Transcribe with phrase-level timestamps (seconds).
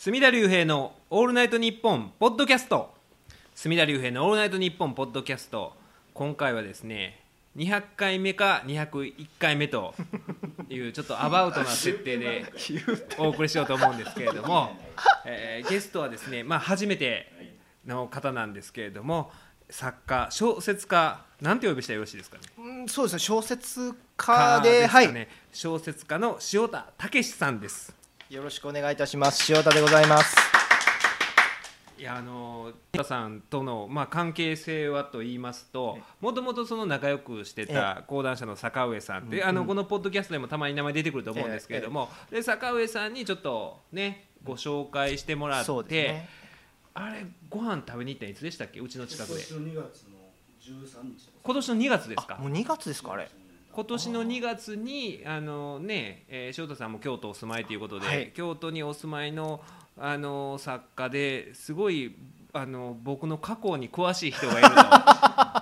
[0.00, 2.94] 隅田隆平の「オールナイトニッポン」ポッドキャスト。
[3.56, 5.76] 隅田隆平の「オールナイトニッポン」ポッドキャスト。
[6.14, 7.24] 今回はですね
[7.56, 9.96] 200回目か201回目と
[10.68, 12.44] いうちょっとアバウトな設定で
[13.18, 14.70] お送りしようと思うんですけれども、
[15.26, 17.32] えーゲストはですね、まあ、初めて
[17.84, 19.32] の方なんですけれども
[19.68, 22.42] 作家小説家なんてお呼びしたらよろしいですかね？
[22.56, 25.28] うんそうですね小説家ではい。
[25.52, 27.97] 小説家の塩田武さんです
[28.30, 29.50] よろしくお願いいたします。
[29.50, 30.36] 塩田でございます。
[31.98, 46.28] いやあの田さんとの、まあ、関係性はと言いますともともとその仲良くしてた講談社の坂上さんって、あのこのポッドキャストでもたまに名前出てくると思うんですけれども、で坂上さんにちょっとねご紹介してもらそうって、ですね。
[46.92, 48.80] あれご飯食べに行ったのいつでしたっけ？
[48.80, 49.34] うちの近くで。
[49.36, 50.18] 今年の2月の
[50.60, 52.36] 13日今年の2月ですか？
[52.36, 53.30] もう2月ですかあれ
[53.78, 58.32] 今年の2月にあのね、えー、塩田さんも京都お住まいということで、はい。
[58.34, 59.60] 京都にお住まいの
[59.96, 62.16] あの作家ですごい
[62.52, 64.68] あの僕の過去に詳しい人がいる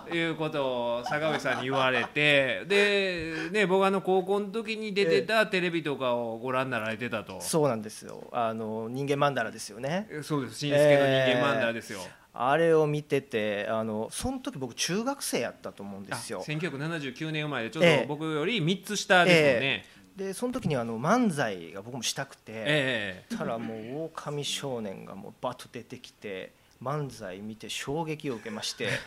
[0.08, 0.64] と いうこと
[1.00, 7.38] を坂上さんに言われてで、ね、僕あの高校の時に出てたテレビとかをご覧になられてたと。
[7.42, 8.30] そうなんですよ。
[8.32, 10.08] あの人間マンダラですよね。
[10.22, 10.56] そうです。
[10.60, 12.00] 新助の人間マンダラですよ、
[12.38, 18.02] あれを見ててあのその時僕中学生やったと思うんであすよ1979年生まれでちょっええ。
[18.02, 19.84] と僕より3つ下ですよね、
[20.16, 28.88] でその時にあの漫才が僕もしたくて、ええたらもう狼少年がもうバッと出てきて漫才見て衝撃を受けまして。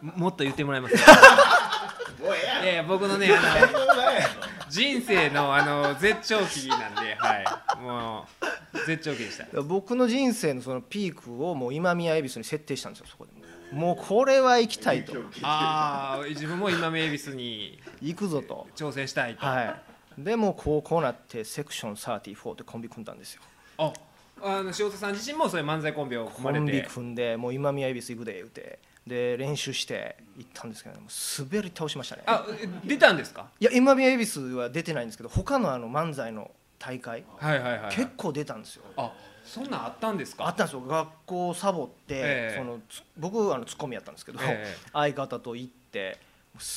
[0.00, 1.02] もっと言ってもらえますか？
[2.62, 4.41] いやいや僕のねあの
[4.72, 8.26] 人生のあの絶頂期なんで、はい、も
[8.72, 9.60] う絶頂期でした。
[9.60, 13.32] 僕の人生のそのピークをもう今宮恵比寿に設定したんですよそこで。
[13.76, 15.12] もうこれは行きたいと。
[15.42, 18.66] ああ自分も今名恵比寿に行くぞと。
[18.74, 19.74] 挑戦したいと、はい。
[20.16, 23.42] でもう高校なってセクション34でコンビ組んだんですよ。
[23.76, 23.92] あ
[24.40, 32.22] あの塩田さん自身もそういう漫才コンビを組まれコンビて組んでもう今宮恵比寿行くで言うてで練習して行ったんですけどもう滑り倒しましたね。
[32.26, 33.46] あえ出たんですか？
[33.58, 38.84] いや今宮恵比寿は出てないんですけど他のあの漫才の大会はいはいはい、はい、結構出たんですよ。
[38.96, 39.12] あ
[39.44, 40.46] そんなんあったんですか？
[40.46, 40.82] あったんですよ。
[40.82, 42.56] 学校サボって、ええ。
[42.56, 44.76] そのつ僕あのツッコミやったんですけど、ええ。
[44.92, 46.18] 相方と行って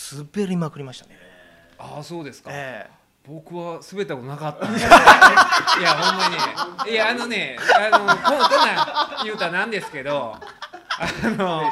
[0.03, 1.15] 滑りまくりましたね、
[1.77, 2.89] ああそうですか、え
[3.27, 6.35] 僕は滑ったことなかったいやほんまに。
[6.89, 8.19] ねいやあのねあのこんこん
[8.65, 10.35] なん言うたらなんですけど
[10.99, 11.71] あの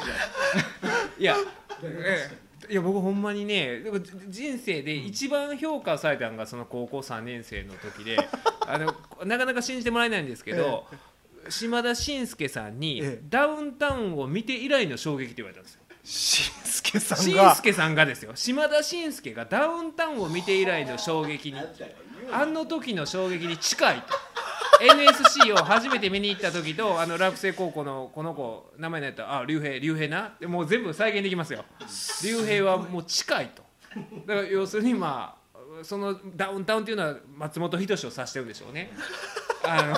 [1.17, 1.35] いや、
[1.83, 2.29] え
[2.69, 8.17] えいや僕ほんまにねでもじ人生で一番評価されたのがその高校3年生の時で
[8.65, 8.95] あの
[9.25, 10.87] なかなか信じてもらえないんですけど、
[11.49, 13.19] 島田紳介さんにええ。
[13.29, 15.81] ダウンタウンを見て以来の衝撃って言われたんですよ。
[15.89, 18.31] えしんすけさん紳が介さんがですよ。
[18.35, 21.59] 島田紳介がダウンタウンを見て以来の衝撃に
[22.31, 24.13] あの時の衝撃に近いと
[24.83, 30.33] NSC を初めて見に行った時と あの落成高校のこの子名前何やったらあ竜兵竜兵な？
[30.39, 31.65] でもう全部再現できますよ。
[32.23, 33.63] 竜兵はもう近いと。
[34.25, 38.91] だから要するにまあそのダウンタウンっていうのは松本人志を指してるんでしょうね。
[39.65, 39.97] あの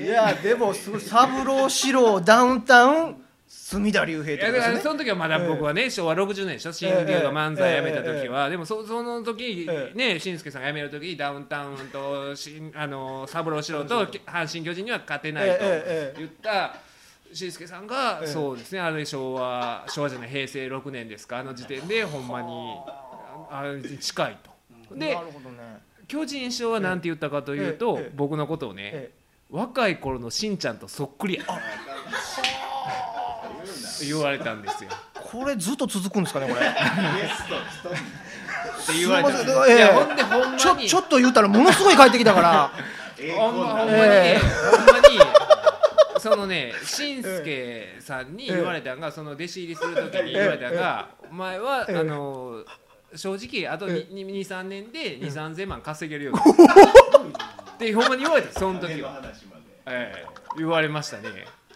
[0.00, 3.23] いやでもすごい三郎四郎ダウンタウン
[3.64, 6.72] 隅田竜平っいやだかですねその時はまだ僕はね、昭和60年でしょ？
[6.74, 15.60] 新竜が漫才やめた時は、でもそその時えね紳助さんが辞める時ダウンタウンと新あの三郎四郎と阪神・巨人には勝てないとええ。
[15.64, 16.76] ええ言った
[17.32, 18.28] 紳助さんが、ええ。
[18.28, 18.80] そうですね。
[18.80, 21.38] あれ昭和昭和じゃない平成6年ですか。
[21.38, 22.48] あの時点でほんまに
[22.86, 24.94] ああれに近いと。
[24.94, 25.78] でなるほどね。
[26.06, 28.04] 巨人師匠は何て言ったかというと、ええ。
[28.04, 28.12] ええ。
[28.14, 29.10] 僕のことをね、え
[29.50, 31.44] 若い頃のしんちゃんとそっくりや
[34.00, 34.90] 言われたんですよ。
[35.14, 36.66] これずっと続くんですかねこれ。
[36.66, 36.70] っ
[38.86, 40.58] て言われたんですすいやほんでほんまに。
[40.58, 42.70] ちょちょっと言うたらものすごい帰ってきたから。
[43.36, 45.18] ほんまほんまに、ええほんまに
[46.20, 52.64] そのねしんすけさんに言われたんが、その弟子入りする時に言われたんが、お前は、ええあの
[53.14, 56.40] 正直あとえ23年で2 3千万稼げるように。
[57.74, 59.20] ってほんまに言われたその時は、
[59.86, 60.26] ええ
[60.56, 61.28] 言われましたね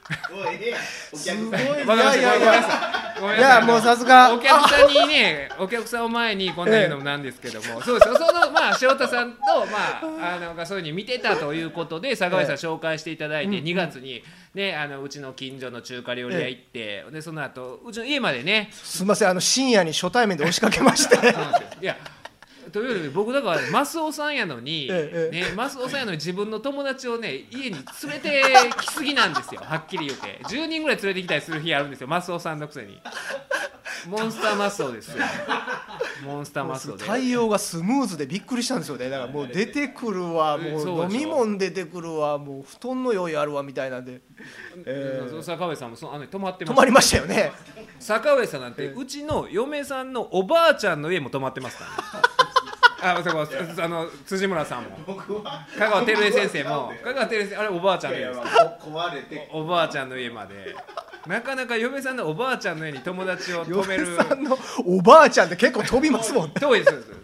[0.08, 4.34] すごいいわかりましたやいやいもうさすが。
[4.34, 8.16] お客さんにねお客さんを前にこんな言うのもなんですけども、 そうですよ。
[8.16, 9.38] そのまあ塩田さんと
[9.70, 10.00] ま
[10.30, 14.22] ああのがそういうふうに見てたということで坂上さん紹介していただいて、2月に
[14.54, 18.70] ねあのうちの近所の中華料理屋行って、でその後うちの家までね。
[18.72, 21.16] すみませんあの深夜に初対面で押しかけまして。
[21.80, 21.96] い や
[22.72, 27.82] というより僕だからマスオさんやのに、ええね、マスオさんやのに自分の友達をね家に連
[28.12, 28.42] れて
[28.80, 29.60] きすぎなんですよ。
[29.62, 30.40] はっきり言って。
[30.44, 33.00] 10人ぐらい連れてきたりする日あるんですよマスオさんのくせに。
[34.06, 35.24] モンスターマスオですよ。
[36.24, 37.04] モンスターマストで。
[37.04, 39.08] 対応がスムーズでびっくりしたんですよね。
[39.08, 40.56] だからもう出てくるわ。
[40.56, 42.38] もそう飲み物出てくるわ。
[42.38, 44.20] もう布団の用意あるわみたいなんで、
[44.86, 47.52] え坂上さんもそあの泊まってま止まりましたよね。
[47.98, 48.88] 坂上さんなんて、ええ。
[48.96, 52.28] うちの嫁さんのおばあちゃんの家も泊まってますからね
[53.00, 54.98] あそうかあの辻村さんも。
[55.78, 56.92] 香川照江先生も。
[57.02, 59.50] 香川照江先生あれおばあちゃんの家です壊れて。
[59.52, 60.76] おばあちゃんの家まで。
[61.26, 64.06] なかなか嫁さんのおばあちゃんの家に友達を泊める。
[64.06, 66.54] 嫁さんのおばあちゃんって結構飛びますもんね。
[66.58, 67.18] 遠いです。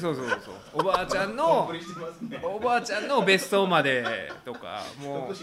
[0.00, 0.54] そうそうそうそう。
[0.74, 1.70] おばあちゃんの
[2.42, 5.36] おばあちゃんの別荘までとかも徳う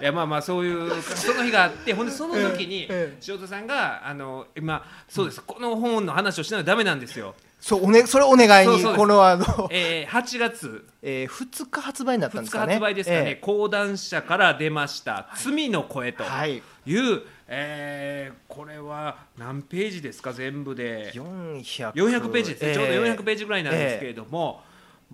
[0.00, 5.42] いやまあまあそういうその日があってほんでその時にええ塩田さんがあの今そうです。
[5.42, 7.34] この本の話をしないとダメなんですよ。
[7.60, 10.84] そうおねそれお願いにこのあの、えー、8月。
[11.04, 12.74] えー、2日発売になったん2日ですかね。
[12.74, 16.62] 発売ですかね、え講談社から出ました「罪の声」とーはい。
[16.84, 21.10] いう、えーこれは何ページですか全部で。
[21.14, 24.62] 400 400ページですね、えちょうど400ページぐらいなんですけれども、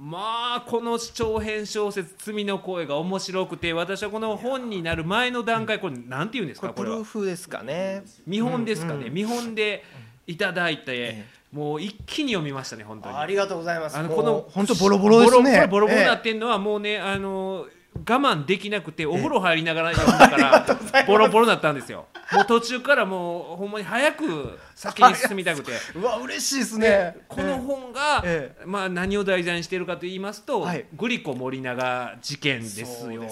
[0.00, 7.05] まあこの長編小説「罪の声」が面白くて私はこの本になる前の段階これなんて言うんですこれプルーかこれは。
[7.05, 8.05] フですかね。
[8.25, 9.12] 見本ですかね、うんうん。
[9.12, 9.85] 見本で
[10.29, 13.17] いただいて、えもう一気に読みましたね本当に。
[13.17, 13.97] ありがとうございます。
[13.97, 15.67] あのこの本当ボロボロですね。
[15.67, 17.77] ボロボロボロになえってんのはもうね、あの我
[18.16, 22.06] 慢できなくてお風呂入りながら読んだから ボロボロになったんですよ。
[22.32, 25.72] もう途中からもうほんまに早く先に進みたくて。
[25.72, 27.16] えうわ嬉しいですね。
[27.28, 30.87] この本が、えまあ、何を題材にしているかと言いますと、はい。
[30.94, 33.22] グリコ森永事件ですよ。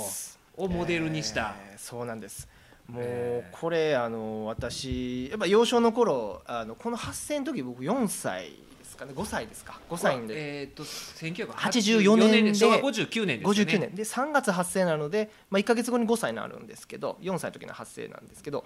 [0.57, 2.49] をモデルにした、えーそうなんです。
[2.89, 8.53] もうえーこれあの私やっぱ幼少の頃あのこの発生の時僕4歳
[8.97, 9.13] ですかね。
[9.15, 9.81] 5歳ですか。
[9.91, 10.61] 5歳で。
[10.61, 12.55] えー、と1984 84年で。
[12.55, 13.45] 昭和59年で。
[13.45, 13.73] すよね。
[13.73, 13.95] 59年。
[13.95, 18.65] で3月発生なので、まあ、1か月後に5歳になるんですけど4歳の時の発生なんですけど、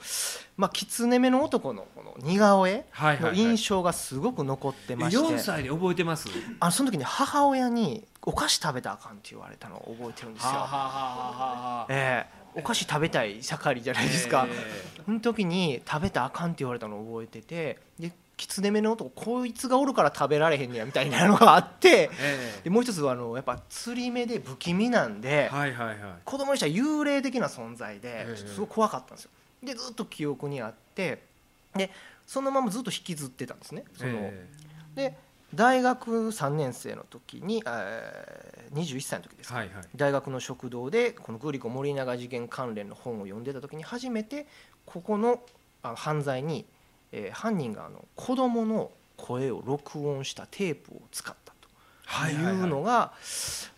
[0.56, 3.36] まあ、狐目の男のこの似顔絵のはいはいはい。
[3.36, 6.28] 印象がすごく残ってまして、4歳で覚えてます？
[6.60, 10.50] あのその時に母親にお菓子食べたらあかんって言われたのを覚えてるんですよ。
[10.50, 12.40] はあはあはええ。
[12.52, 15.02] お菓子食べたい盛りじゃないですか、え。
[15.06, 22.60] その時に食べたらあかんって言われたのを覚えててで狐目の男こいつがおるから食べられへんねやみたいなのがあってーえ。
[22.64, 25.98] でもう一つはあのやっぱ釣り目で不気味なんで、ーはいはいはい。
[26.25, 29.31] 子供にしたら幽霊的な存在ですごい怖かったんですよ。
[29.62, 31.22] でずっと記憶にあって
[31.75, 31.90] で
[32.26, 33.84] そのままずっと引きずってたんですね。
[33.94, 34.46] その、え
[34.94, 35.16] で
[35.54, 39.84] 大学3年生の時に、えー、21歳の時ですはいはい。
[39.96, 44.46] 大学の食堂でこのグリコ森永事件関連の本を読んでた時に初めて
[44.87, 45.40] ここの
[45.82, 46.66] 犯罪に、
[47.12, 51.68] えー犯人があの子供の声を録音したテープを使ったと
[52.06, 53.12] はいうのが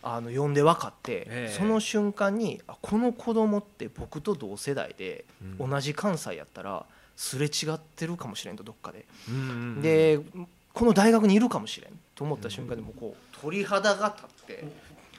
[0.03, 1.55] あの読んで分かって、ええ。
[1.57, 5.25] その瞬間にあこの子供って僕と同世代で、
[5.61, 5.71] うん。
[5.71, 6.85] 同じ関西やったら
[7.17, 9.05] すれ違ってるかもしれんとどっかで。
[9.29, 9.83] うんうんうん。
[9.83, 10.21] で
[10.73, 14.65] この大学にいるかもしれんと思った瞬間でもうこう鳥肌が立って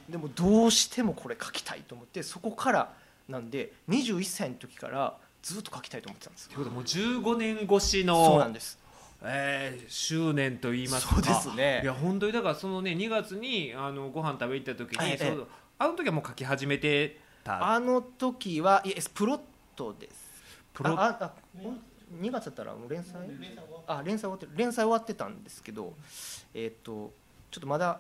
[0.10, 2.94] でもどうしてもこれ書きたいと思ってそこから
[3.30, 8.80] なんで21歳の時からずっと書きたいと思ってたんですということはもう15年越しのそうなんです。
[9.22, 11.16] えー周年と言いますか。
[11.16, 11.82] そうですね。
[11.84, 15.18] いや本当にだからそのね2月にあのご飯食べ行った時に、ええ。
[15.18, 15.48] そう
[15.80, 17.74] あの時はもう書き始めてた。
[17.74, 19.40] あの時はいやプロッ
[19.76, 20.16] トです。
[20.74, 21.34] プロあああ
[22.22, 23.22] 2月だったらもう連載？
[23.88, 24.52] あ連載終わってる。
[24.56, 25.94] 連載終わってたんですけど
[26.54, 27.14] えっ、と
[27.52, 28.00] ちょっとまだ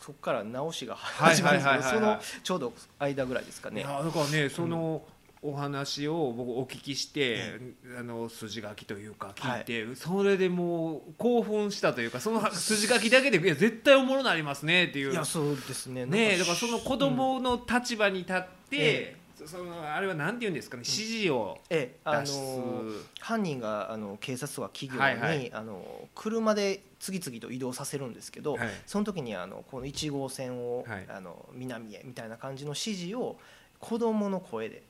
[0.00, 3.82] そこから直しが始まるんですけどそのちょうど間ぐらいですかね。
[3.82, 5.02] だからねその、
[5.44, 7.60] お話を僕お聞きして、
[7.98, 15.12] あの筋書きというか聞いて、それでもう興奮したというかその筋書きだけでいや絶対おもろなりますねっていう。
[15.12, 16.06] いやそうですね。
[16.06, 22.84] ねえだからその子供の立場に立って、えそのあれはなんて言うんですかね指示をええあの
[23.20, 25.52] 犯人があの警察とか企業に、はいはい。
[25.52, 28.68] あの車で次々と移動させるんですけど、はい。
[28.86, 31.06] その時にあのこの1号線を、はい。
[31.08, 33.36] あの南へみたいな感じの指示を
[33.78, 34.82] 子供の声で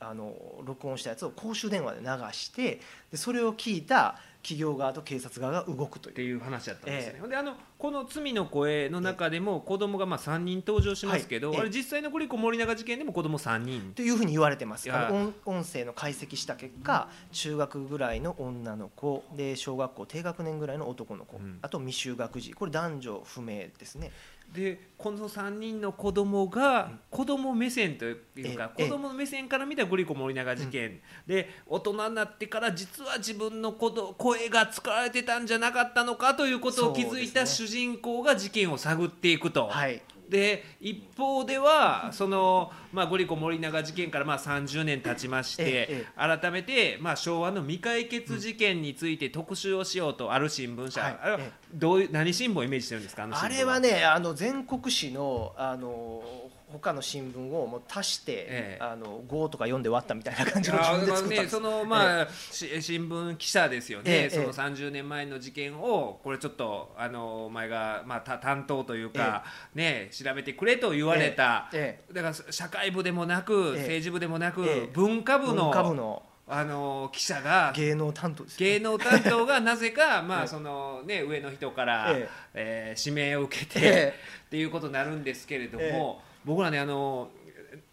[0.00, 6.12] あの録音したやつを公衆電話で流してでそれを聞いた企業側と警察側が動くという。
[6.12, 11.56] っていう話だったんですね、えであのこの「罪の声」の中でも子供がまあ3人登場しますけど、はい。
[11.56, 13.92] ええあれ実際のグリコ森永事件でも子供3人。
[13.94, 14.90] というふうに言われてます。
[14.90, 21.58] 音音声の解析した結果中学ぐらいの女の子で小学校低学年ぐらいの男の子、うん。
[21.62, 22.52] あと未就学児。
[22.54, 24.10] これ男女不明ですね
[24.52, 28.16] でこの3人の子供が子供目線という
[28.56, 51.52] かええ子供の目線から見たグリコ森永事件、で大人になってから実は自分の声が使われてたんじゃなかったのかということを気づいた主人公が事件を探っていくと、はいで一方ではその、まあ、ゴリコ森永事件からまあ30年経ちまして、ええ改めて、まあ、昭和の未解決事件について特集をしようとある新聞社、はいあれはええ。
[51.74, 56.22] どういう何新聞をイメージしてるんですかあの新聞あれはねあの全国紙のあの
[56.72, 58.84] 他の新聞をもう足して、ええ。
[58.84, 61.42] あの5とか4で割ったみたいな感じのあ自分でー作ったんです。
[61.44, 69.44] ね、そのまあ、し新聞記者ですよね、ええその30年前の事件をこれちょっとあのお前が、まあ、た担当というか、
[69.74, 73.82] ね、調べてくれと言われた、えだから社会部でもなく、ええ。
[73.82, 74.90] 政治部でもなく、ええ。
[74.92, 80.48] 文化部の文化部のあの記者が芸能担当ですよ芸能担当がなぜか、 まあええ。
[80.48, 82.94] そのね、上の人から、ええ。
[82.96, 84.14] ー指名を受けて、え
[84.46, 87.28] っていうことになるんですけれども、え僕らねあの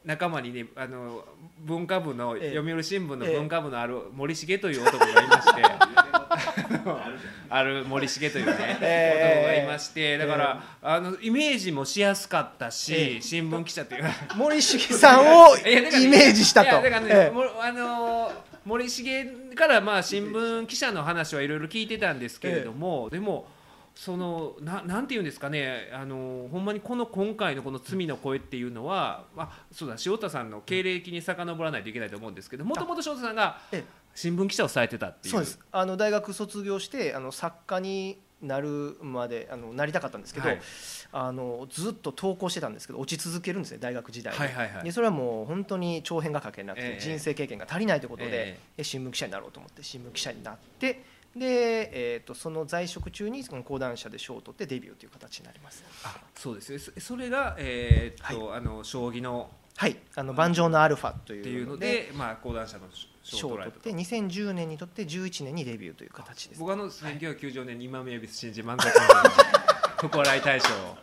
[0.05, 1.25] 仲間にねあの
[1.59, 2.55] 文化部の、ええ。
[2.55, 3.35] 読売新聞のええ。
[3.35, 5.63] 文化部のある森重という男がいまして、
[7.50, 9.31] ある森重というね、ええ。
[9.41, 10.17] 男がいまして。
[10.17, 13.21] だから、あのイメージもしやすかったし、ええ。
[13.21, 14.05] 新聞記者という。
[14.35, 16.71] 森重さんを イメージしたと。
[16.71, 17.31] だからね、
[17.62, 18.33] あのー
[18.65, 23.47] 森重からまあ新聞記者の話はいろいろ聞いてたんですけれども、でも
[23.96, 25.90] そのななんていうんですかね。
[25.94, 34.06] あのーほんまにこの今回のこの「罪の声」っていうのは、まあ、そうだ塩田さんの経歴に遡らないといけないと思うんですけどもともと塩田さんがええ。
[34.14, 35.34] 新聞記者をされてたっていう。
[35.34, 35.60] そうです。
[35.72, 40.62] あの大学卒業してあの作家になるまであのなりたかったんですけど、はい。
[41.12, 44.84] あのずっと投稿してたんですけど落ち続けるんですね大学時代に、はいはいはい。
[44.84, 47.00] でそれはもう本当に長編が書けなくて、ええ。
[47.00, 48.60] 人生経験が足りないということで,、え。
[48.78, 51.02] で新聞記者になろうと思って新聞記者になって
[51.36, 55.84] で、えー、とその在職中にその講談社で賞を取ってデビューという形になります。
[56.04, 56.80] あそうですね。
[56.80, 59.98] そそれが、えーっとあの将棋のはい。
[60.15, 62.84] あの盤上のアルファといいううののでで、まあ、講談社の
[63.22, 66.60] 賞賞をを取って2010年にとって11年にデビューという形です。
[66.60, 70.98] 僕はあの1990年に今宮恵比寿新人漫才コンテスト不笑い大賞を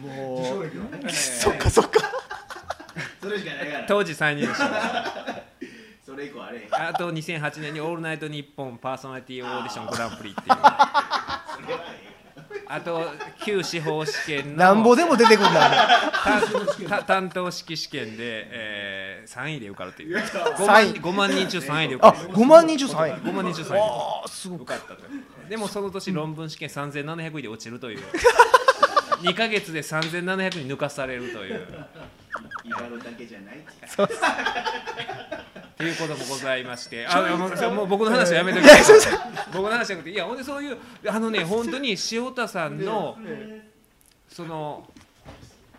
[0.00, 2.00] もう そっかそっか。
[3.20, 3.86] それしかないから。
[3.86, 4.54] 当時最年少。
[4.54, 4.64] そ
[6.18, 10.56] れ以降あれあと2008年に「オールナイトニッポンパーソナリティオーディショングランプリ」っていう。
[11.68, 12.08] え
[12.70, 13.02] あと
[13.44, 17.02] 旧司法試験のなんぼでも出てくるんだ。
[17.06, 20.18] 短答式試験で、えー、3位で受かるという。
[20.18, 20.92] 5三万位。
[20.94, 22.28] 5万人中3位で受あかる。
[22.28, 23.22] 5万人中3位。
[23.22, 23.80] 5万人中3位。
[23.80, 25.02] ああすごく受かったと
[25.48, 28.02] でもその年論文試験3700位で落ちるという。
[29.22, 31.66] 2か月で3700に抜かされるという。
[32.64, 33.64] 今のだけじゃない
[35.78, 39.00] っていうこともございまして、あもうもう僕の話はやめときいやそう。
[39.00, 39.18] そ う
[39.52, 43.16] 僕の話じゃなくて、いや、ほんでそういう、あのね、 本当に塩田さんの、
[44.28, 44.90] その、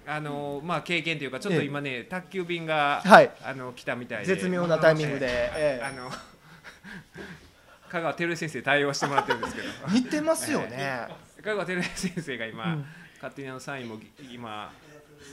[0.07, 3.29] あのまあ、経験というか、ちょっと今ね、宅急便が、はい。
[3.43, 6.09] あの来たみたいで、絶妙なタイミングで、えあの
[7.91, 11.07] 香川照江先生、対応してもらってるんですけど、え似てますよね、
[11.43, 12.85] 香川照江先生が今、うん。
[13.15, 13.99] 勝手にあのサインも
[14.31, 14.71] 今、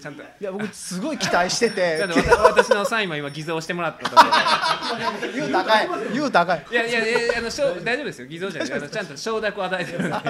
[0.03, 0.23] ちゃんと。
[0.23, 2.03] いや僕すごい期待してて。
[2.43, 5.33] 私のサインも今偽造してもらったところで。
[5.39, 5.89] 言う高い。
[6.13, 6.67] 言う高い。
[6.71, 8.27] いやいやいやあのしょう大丈夫ですよ。
[8.27, 8.73] 偽造じゃない。
[8.73, 10.25] あのちゃんと承諾を与えてるので、はい、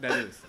[0.00, 0.44] 大丈夫です。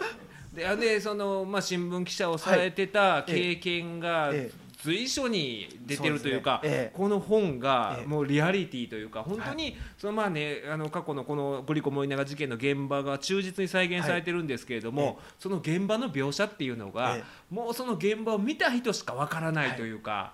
[0.53, 6.69] であでそのまあ新聞記者をされてた経験がええ随所に出てるというか、ね。
[6.69, 6.97] ええ。
[6.97, 8.05] この本がええ。
[8.05, 15.23] もうリアリティというか本当にそのまあねあの過去のこのグリコ森永事件の現場が忠実に再現されてるんですけれども、はいえ。
[15.39, 20.33] その現場の描写っていうのが、えもうその現場を見た人しかわからないというか、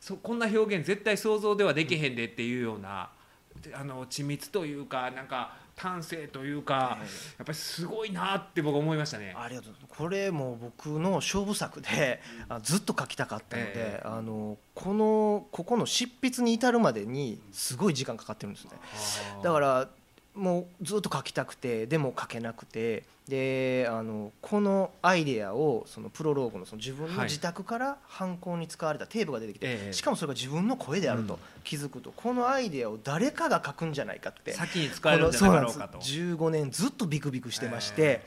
[0.00, 3.10] そこんな表現絶対想像ではできへんでっていうような、
[3.72, 7.04] あの緻密というかなんか端正というか、え
[7.38, 9.34] やっぱりすごいなって僕は思いましたね。
[9.36, 14.02] ありがとうこれも僕の勝負作であずっと書きたかったので、ええ。
[14.04, 18.70] あのこのここの執筆に至るまでにすごい時間かかってるんですね。
[19.42, 19.88] だから
[20.34, 27.28] もうずっと書きたくてでも書けなくてであのこのアイデアをそのプロローグのその自分のはい。
[27.28, 29.92] 自宅から犯行に使われたテープが出てきて、ええ。
[29.94, 31.40] しかもそれが自分の声であるとうん。
[31.62, 35.78] 気づくと、このアイデアを誰かが書くんじゃないかって先に使えるんじゃなかろうかと。
[35.78, 35.78] この。
[35.78, 36.12] そうなんです。
[36.12, 38.22] 15年ずっとビクビクしてまして、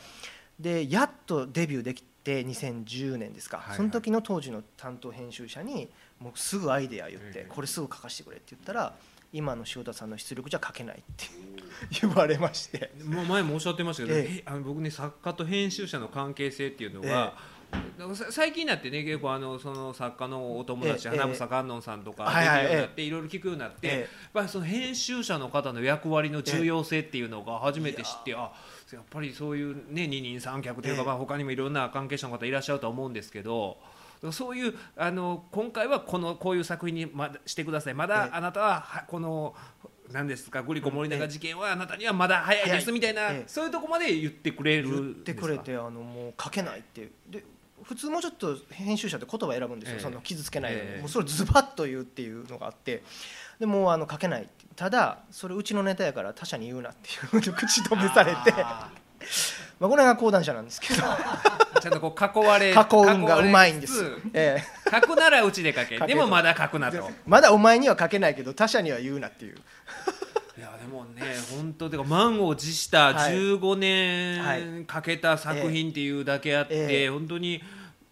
[0.59, 3.77] でやっとデビューできて2010年ですか、はいはい。
[3.77, 7.47] その時の当時の担当編集者にもうすぐアイデア言って、ええ。
[7.47, 8.93] これすぐ書かせてくれって言ったら
[9.37, 11.25] 今の塩田さんの出力じゃ書けないって
[12.01, 12.91] 言われまして。
[13.05, 14.37] もう前もおっしゃってましたけど、ええ。
[14.39, 17.35] えあの僕ね作家と編集者の関係性っていうのが、
[17.99, 23.99] なんかさ最近になってね結構あのその作家のお友達、ええ花房観音さんとかできるようになって、いろいろ聞くようになって、ええ。
[23.99, 28.51] やっぱりその編集者の方の役割の重要性っていうのが初めて知って、あ
[28.91, 31.05] やっぱりそういうね二人三脚というか、ええ。
[31.05, 33.77] まあ他にもいろんな関係者の方いらっしゃるとは思うんですけど。
[34.31, 37.93] そういうあの今回はこのこういう作品にまだしてください。
[37.93, 38.37] まだええ。
[38.37, 39.55] あなたははこの
[40.11, 43.43] 何ですかグリコ森永事件はあなたにはまだ早いですみたいな、ええ。
[43.47, 44.89] そういうとこまで言ってくれる。
[44.89, 47.43] 言ってくれてあのもう書けないってで
[47.83, 50.01] 普通もうちょっと編集者って言葉選ぶんですよ、ええ。
[50.01, 50.99] その傷つけないように、ええ。
[51.01, 53.03] もうそれズバッと言うっていうのがあって。
[53.59, 54.47] でもうあの書けない。
[54.75, 58.53] ただそれうちのネタやから他者に言うなっていう口止めされて。
[58.57, 58.91] あ
[59.79, 61.03] まあこれが講談社なんですけど。
[61.03, 64.03] ー ちゃんとこう囲われ囲うんがうまいんです。
[64.33, 64.89] ええ。
[64.91, 65.99] 書くならうちで書け。
[66.05, 66.97] でもまだ書くなと。
[66.97, 69.57] でまだお前には書けないけど他者には言うなっていう。
[70.57, 71.21] いやでもね
[71.55, 73.33] 本当てか満を持したはい。
[73.33, 74.61] 15はい。
[74.61, 77.09] 年かけた作品っていうだけあって、ええ。
[77.09, 77.63] 本当に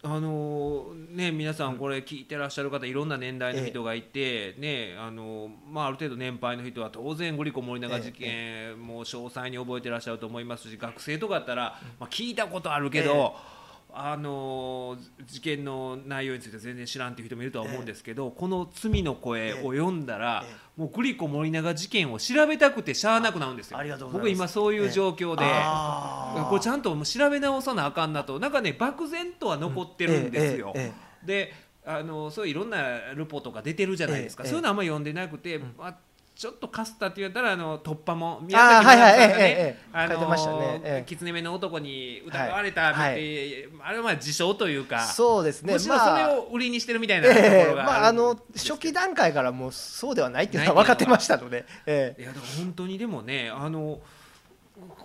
[0.08, 13.34] あのね皆さんこれ聞いてらっしゃる方いろんな年代の人がいて、ねあのまあある程度年配の人は当然グリコ森永事件も詳細に覚えてらっしゃると思いますし学生とかだったら、まあ、聞いたことあるけど、
[13.92, 14.96] あの
[15.26, 23.78] 事件の内容について全然知らんっていう人もいるとは思うんですけど、この「罪の声」を読んだら、ええもうグリコ森永事件を調べたくてしゃあなくなるんですよ。
[23.78, 24.28] ありがとうございます。
[24.28, 25.44] 僕今そういう状況で、
[26.48, 28.38] これちゃんともう調べ直さなあかんなと。
[28.38, 30.74] なんかね漠然とは残ってるんですよ。
[31.24, 31.52] で
[31.86, 35.96] あのそういういろんなルポとか出てるじゃないですか、ええそういうのあんまり読んでなくて、まあ、
[36.36, 43.16] ちょっとかすったって言ったらあの突破も宮崎はいはいさんがねええ狐目の男に疑われたって、はい
[43.82, 45.72] あれはまあ自称というかそうですね。
[45.72, 52.22] むしろそれを売りにしてるみたいなとこええろがまああの初期段階からもうそうではないっていうのは分かってましたので、ええ。
[52.22, 54.00] いやだから本当にでもねあの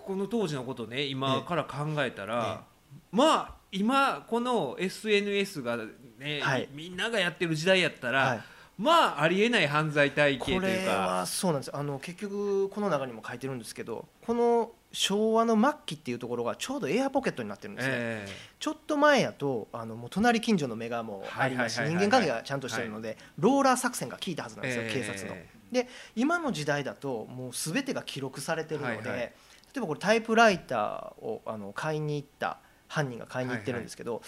[0.04, 2.64] この当時のことね今から考えたら、
[3.10, 5.78] まあ今この SNS が
[6.18, 6.68] ね、はい。
[6.74, 8.40] みんながやってる時代やったら、はい
[8.82, 10.66] まあありえない犯罪体系こというか。
[10.66, 11.76] れはそうなんです。
[11.76, 21.76] あの結局この中にも書いてるんですけどこの昭和の末期っていうところがちょうどエアポケットになってるんですね、えちょっと前やとあのもう隣近所の目がもうあります。
[21.76, 22.10] しはいはいはいはい。
[22.10, 25.34] 人間関係がちゃんとしてるので、ローラー作戦が効いたはずなんですよ、え警察の。
[25.34, 25.46] え。
[25.70, 29.18] で今の時代だともう全てが記録されてるので、はいはい。
[29.18, 29.32] 例
[29.76, 32.58] えばこれタイプライターをあの買いに行った
[32.88, 34.20] 犯人が買いに行ってるんですけど、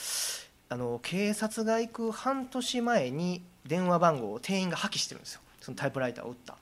[0.68, 5.40] あの警察が行く半年前に電話番号を店員が破棄してるんですよ。
[5.60, 6.56] そのタイプライターを撃った。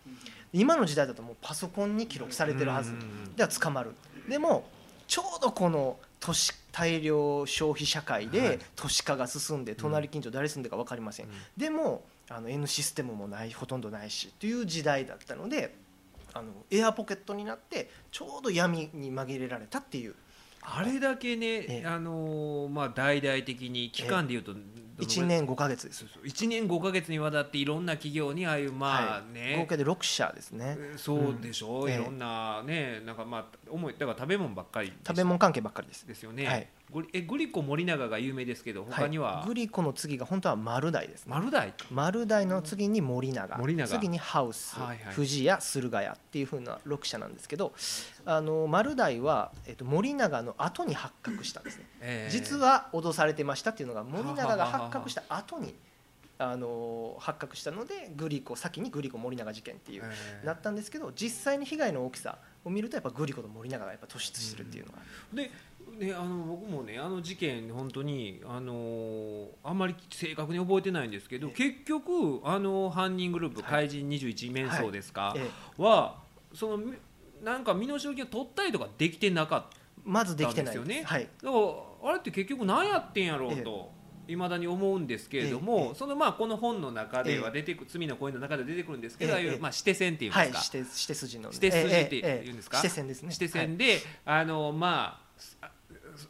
[0.52, 2.92] 今の時代だともうパソコンに記録されてるはず。
[2.92, 3.35] うん。
[3.35, 3.92] では捕まる。
[4.28, 4.68] でも
[5.06, 8.32] ちょうどこの都市大量消費社会はい。
[8.32, 15.75] で都市化が進んで隣近所誰住んでるか分かりません、でもあの N システムもないほとんどないしという時代だったので
[16.32, 20.15] あのエアポケットになってちょうど闇に紛れられたっていう
[20.63, 21.87] あれだけね、ええ。
[21.87, 26.01] あのーまあ大々的に期間でいうと、どのぐらい1年5か月です。
[26.01, 26.25] そうそう。
[26.25, 29.35] 1年5か月にわたっていろんな企業にああいうまあはい。
[29.35, 30.77] ね、合計で6社ですね。
[30.79, 31.93] えーそうでしょう、うん。
[31.93, 36.07] いろんなねなんかまあ重いだから食べ物ばっかり食べ物関係ばっかりです。
[36.07, 41.31] ですよね、はいグリえグリコ森永が有名ですけど他には、い、グリコの次が本当は丸大ですね。
[41.35, 41.73] 丸大？
[41.91, 43.59] 丸大の次に森永。
[43.59, 43.87] 森永。
[43.87, 45.15] 次にハウス、はいはい。
[45.15, 47.73] 富士屋駿河屋っていう風な6社なんですけど
[48.25, 55.75] あの丸大は、えっと、森永の後に発覚したんですね、えー実は脅されてましたっていうのが森永が発覚した後に
[56.39, 64.99] あの発覚したのでグリコ先にグリコ森永事件っていう、えーなったんですけど実際に被害の大きさを見るとやっぱグリコと森永がやっぱ突出してるっていうのが、
[65.33, 65.50] で
[65.99, 73.71] ね、あの僕もねあの事件本当にあのーあんまり正確に覚えてないんですけどえ結局あの犯人グループはい。
[73.71, 75.40] 怪人21面相ですか、え
[75.78, 75.82] え。
[75.82, 76.18] は
[76.54, 76.95] そのみ
[77.42, 80.82] なんか身代金を取ったりとかできてなかったまずできてないです。
[80.82, 81.28] よねはい。
[81.42, 81.56] だか
[82.02, 83.62] らあれって結局何やってんやろうええ。
[83.62, 83.90] と。
[84.28, 85.95] いまだに思うんですけれども、ええ。
[85.97, 87.62] そのまあこの本の中ではええ。
[87.62, 89.36] 出てく、罪の声の中で出てくるんですけど、ええ。
[89.36, 91.49] ああいうまあ指定線っていうんはいですか、指定指定筋の。
[91.52, 92.76] 指定筋ってええええ言うんですか？
[92.78, 93.28] 指定線ですね。
[93.32, 95.22] 指定線で、あのまあ
[95.61, 95.71] あ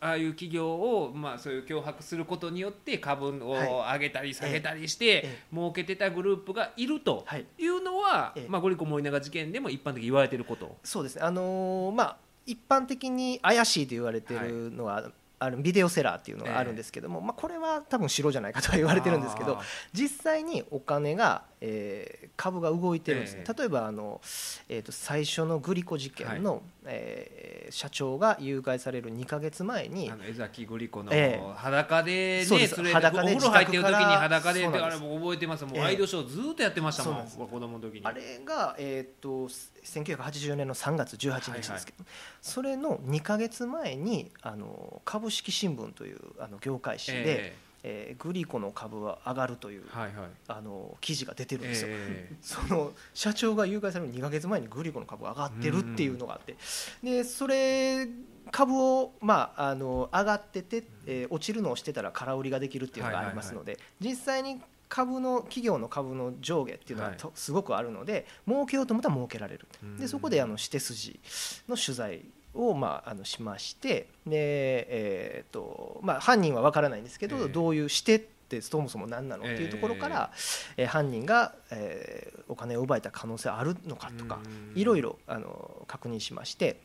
[0.01, 5.39] ああいう企業を、まあ、そういう脅迫することによって株を上げたり下げたりして、ええ。
[5.53, 7.47] 儲けてたグループがいるとはい。
[7.59, 8.49] いうのは、ええ。
[8.49, 10.77] まあ、ゴリコ森永事件でも一般的に言われていること。
[10.85, 19.59] そうですね、あのーまあ、一般的に怪しいと言われてるのは、あるビデオセラーっていうのがあるんですけども、まあ、これは多分白じゃないかとは言われてるんですけど
[19.93, 24.21] 実際にお金が、えー株が動いてるんですね、え例えばあの、
[24.69, 31.53] えー、と最初のグリコ事件の、えー社長が誘拐される2か月前にあの江崎グリコのええ。
[31.57, 35.65] 裸でね連れて裸でお風呂入ってる時に裸であれもう覚えてます。
[35.65, 35.83] もうええ。
[35.85, 37.39] ワイドショーずっとやってましたもん、そうなんです。
[37.39, 38.05] 子供の時に。
[38.05, 42.05] あれが、えー、と1984年の3月18日ですけど、
[42.43, 50.27] それの2か月前にあの株式新聞というあの業界誌で、ええーグリコの株は上がるというえはいはい。
[50.49, 51.89] あの記事が出てるんですよ。
[51.91, 56.57] ええ その社長が誘拐される2か月前にグリコの株が上がってるっていうのがあって。
[57.03, 58.09] でそれ
[58.51, 69.67] 株を、まあ、あの上がってて、えー落ちるのをしてたら空売りができるっていうのがありますので、実際に株の企業の株の上下っていうのはすごくあるので儲けようと思ったら儲けられる。
[69.83, 69.97] うん。
[69.97, 71.19] でそこであの指定筋
[71.67, 77.49] の取材をまああのしましてで、えーとまあ、犯人は分からないんですけど、ええ。
[77.49, 80.31] どういう指定ってそもそも何なのっていうところから、
[80.77, 84.39] えー犯人が、えーお金を奪えた可能性あるのかとか
[84.75, 84.79] うん。
[84.79, 86.77] いろいろあの確認しまして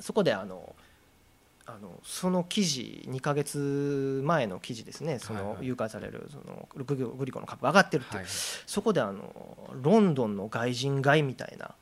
[0.00, 0.74] そこであの
[1.66, 5.54] あのその記事2か月前の記事ですねそはいはい。
[5.56, 8.26] の誘拐されるそのグリコの株上がってるっていう、はい
[8.66, 9.30] そこであの
[9.82, 11.72] ロンドンの外人街みたいな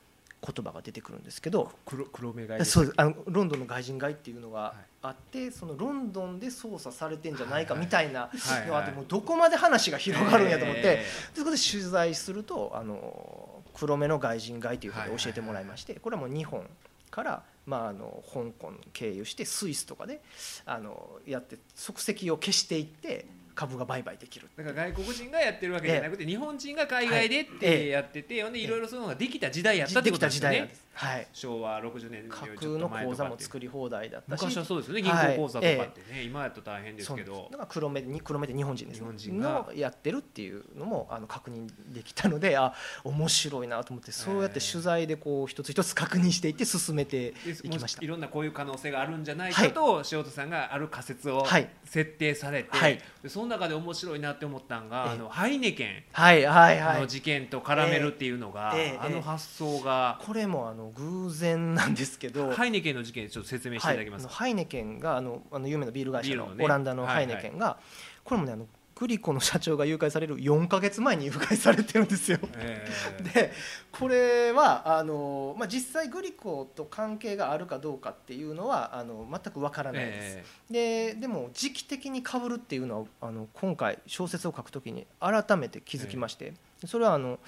[0.43, 2.95] 言葉が出てくるんですけど黒黒目がいそうです。
[2.97, 8.67] あのロンドンの外人街っていうのがあって、そのロンドンで捜査されてんじゃないかみたいなはい。
[8.67, 16.67] のがあってもうどこまで話が広がるんやと思って、えそこで取材するとあの黒目の外人街ということを教えてもらいましてこれはもう日本
[17.11, 20.23] から、まあ、あの香港経由してスイスとかで
[20.65, 23.27] あのやって即席を消していって
[23.61, 24.49] 株が売買できる。
[24.57, 30.57] だから外国人がやってるわけじゃなくて日本人が海外でっえてえやっててほんでいろいろそういうのができた時代やったってことですよね。
[30.57, 34.41] た時代なんです、はい、昭和60年架空の口座も作り放題だったし。
[34.43, 37.49] 昔はそうですよね銀はい行口座とかってね今やと大変ですけど。
[37.51, 39.51] だから黒目に黒目で日本人です、ね、日本人が。
[39.51, 48.05] のやってるっていうのもあの確認できたのであ面白いなと思ってそうやって取材でこう一つ一つ確認していって進めてでいきました。
[48.05, 53.01] いろんなこういう可能性があるんじゃないかと塩田さんがある仮説をはい設定されてはい。
[53.23, 55.13] でその中で面白いなって思ったのがええ。
[55.13, 57.01] あのハイネケンはいはいはい。
[57.01, 60.19] の事件と絡めるっていうのがあの発想が。
[60.21, 64.33] これもあの偶然なんですけどハイネケンの事件ちょっと説明していただけますか？
[64.33, 67.79] はいハイネケンがあのあの有名なビール会社のオランダのハイネケンが、
[68.25, 68.67] これもねあの
[69.01, 72.39] グリコの社長が誘拐される4か月前に誘拐されてるんですよ。
[72.59, 72.87] え
[73.19, 73.53] え で
[73.91, 80.39] これはあの、まあ、実際グリコと関係があるかどうかっていうのはあの全くわからないです。
[80.71, 86.53] えででも時期的にかぶるっていうのはあの今回小説を書くときに改めて気づきまして、
[86.85, 87.39] それはあの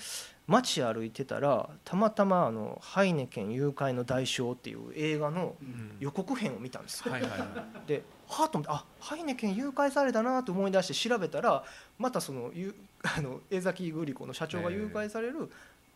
[0.48, 5.54] 街歩いてたらたまたまあの「ハイネケン誘拐の代償」っていう映画の
[6.00, 7.14] 予告編を見たんですよ。
[7.86, 11.64] ではあと思ってあハイネケン誘拐されたなと思い出して調べたら
[11.98, 15.50] またそのゆ あの江崎グリコの社長が誘拐される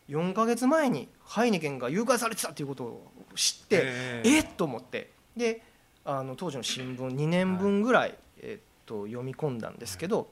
[0.09, 5.11] 4か月前にハイネケンが誘拐されてたっていうことを知って、ええっと思って。
[5.35, 5.61] で
[6.05, 10.31] あの当時の新聞2年分ぐらい、えっと読み込んだんですけど、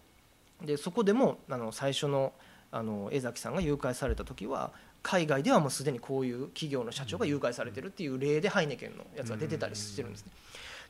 [0.63, 2.31] でそこでもあの最初の
[2.75, 10.31] あの江崎さんが誘拐された時は海外ではもうすでにこういう企業の社長が誘拐されてるっていう例でハイネケンのやつが出てたりしてるんですね。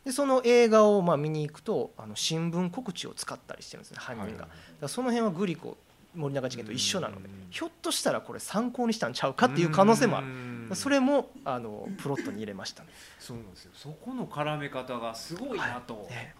[0.04, 4.48] でその映画をまあ見に行くとあの新聞告知を使ったりしてるんですね犯人が。
[4.88, 5.78] その辺はグリコ
[6.16, 7.48] 森永事件と一緒なのでうん。
[7.52, 10.28] ひょっとしたらこれ参考にしたんちゃうかっていう可能性もある。
[10.28, 10.70] うん。
[10.74, 12.90] それもあのプロットに入れましたね。
[13.20, 13.72] そうなんですよ。
[13.76, 16.08] そこの絡め方がすごいなと。
[16.10, 16.34] ね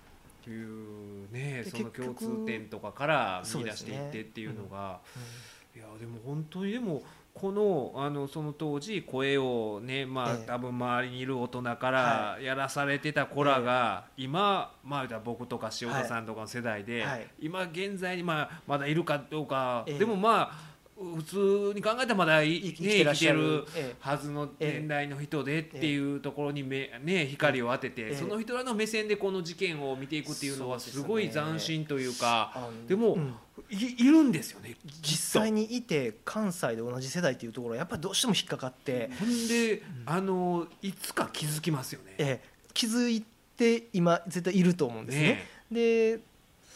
[0.50, 5.80] いうねでその共通点とかから見出していってっていうのが、うん。
[5.80, 7.04] いやでも本当にでも
[7.34, 10.48] このあのその当時声をねまあ、ええ。
[10.48, 17.28] 多分周りにいる大人からやらされてた子らが、今まあ僕とか塩田さんとかの世代で、はい。
[17.42, 20.00] 今現在にまあまだいるかどうか、ええ。
[20.00, 23.66] でもまあ普通に考えたらまだ生きてらっ生きてる
[24.00, 28.16] はずの年代の人でっていうところに目、ね、光を当てて、ええ。
[28.16, 33.36] その人らの目線でこの事件を見ていくっていうのはすごい斬新というかでも、うん。
[33.70, 35.52] いいるんですよね実際。
[35.52, 42.16] にいて関西で同じ世代っていうところはやっぱりどうしても引っかかって、ほんで、あのいつか気づきますよね。
[42.18, 42.50] ええ。
[42.74, 43.24] 気づい
[43.58, 45.24] て今絶対いると思うんですね。
[45.72, 46.20] ねで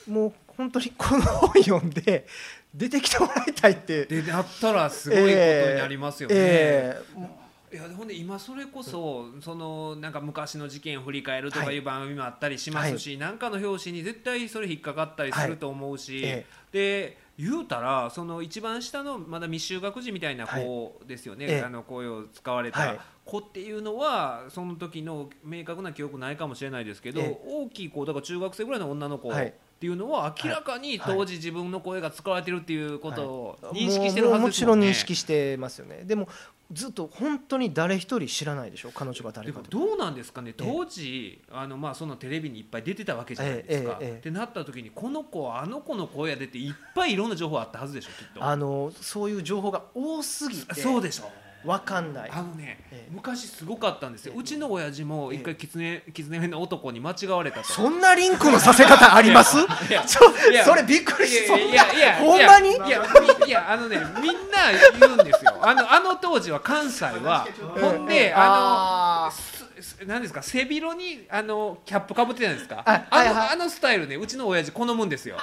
[0.07, 2.25] もう本当にこの本読んで
[2.73, 4.05] 出てきてもらいたいって。
[4.05, 5.35] でなったらすごいことに
[5.77, 6.35] なりますよね。
[6.37, 7.39] ええ
[7.71, 21.61] いやほんで今それこそそのなんか昔の事件を振り返るとかいう番組もあったりしますし、なんかの表紙に絶対それ引っかかったりすると思うし、えで言うたらその一番下のまだ未就学児みたいな子ですよね、ええ。
[21.61, 22.99] あの声を使われたはい。
[23.23, 27.39] 子っていうのはその時の明確な記憶ないかもしれないですけど、ええ。
[27.45, 29.31] 大きい子だから中学生ぐらいの女の子
[29.79, 31.15] っはいていうのは明らかにはい。
[31.15, 33.85] 当時自分の声が使われてるっていうことをはい。
[33.85, 34.83] 認識してるはずもうもですもんね。
[34.83, 36.03] ちろん認識してますよね。
[36.03, 36.27] でも
[36.71, 39.71] ずっと本当に誰一人知らないでしょ彼女が誰かと。
[39.71, 40.53] どうなんですかね。
[40.55, 43.99] 当時あのまあそのテレビにいっぱい出てたわけじゃないですか。
[43.99, 48.43] ってなった時にこの子あの子の声が出ていっぱいいろんな情報あったはずでしょきっと。
[48.43, 50.75] あのそういう情報が多すぎて。
[50.75, 51.31] そうでしょ
[51.65, 52.29] 分かんない。
[52.31, 53.11] あのね、ええ。
[53.11, 54.39] 昔すごかったんですよ、ええ。
[54.39, 57.67] うちの親父も一回キツネキツネ目の男に間違われたと。
[57.67, 59.57] そんなリンクのさせ方あります？
[59.89, 62.69] いやそれびっくりしそんいやいやいやなほんまに？
[62.71, 63.03] いやいや
[63.41, 65.57] みいやあのねみんな言うんですよ。
[65.61, 67.47] あのあの当時は関西は
[67.79, 72.83] ほんであのあすす何ですか背広にあのキャップかぶってたんですか。
[72.85, 75.37] ああのあのスタイルねうちの親父好むんですよ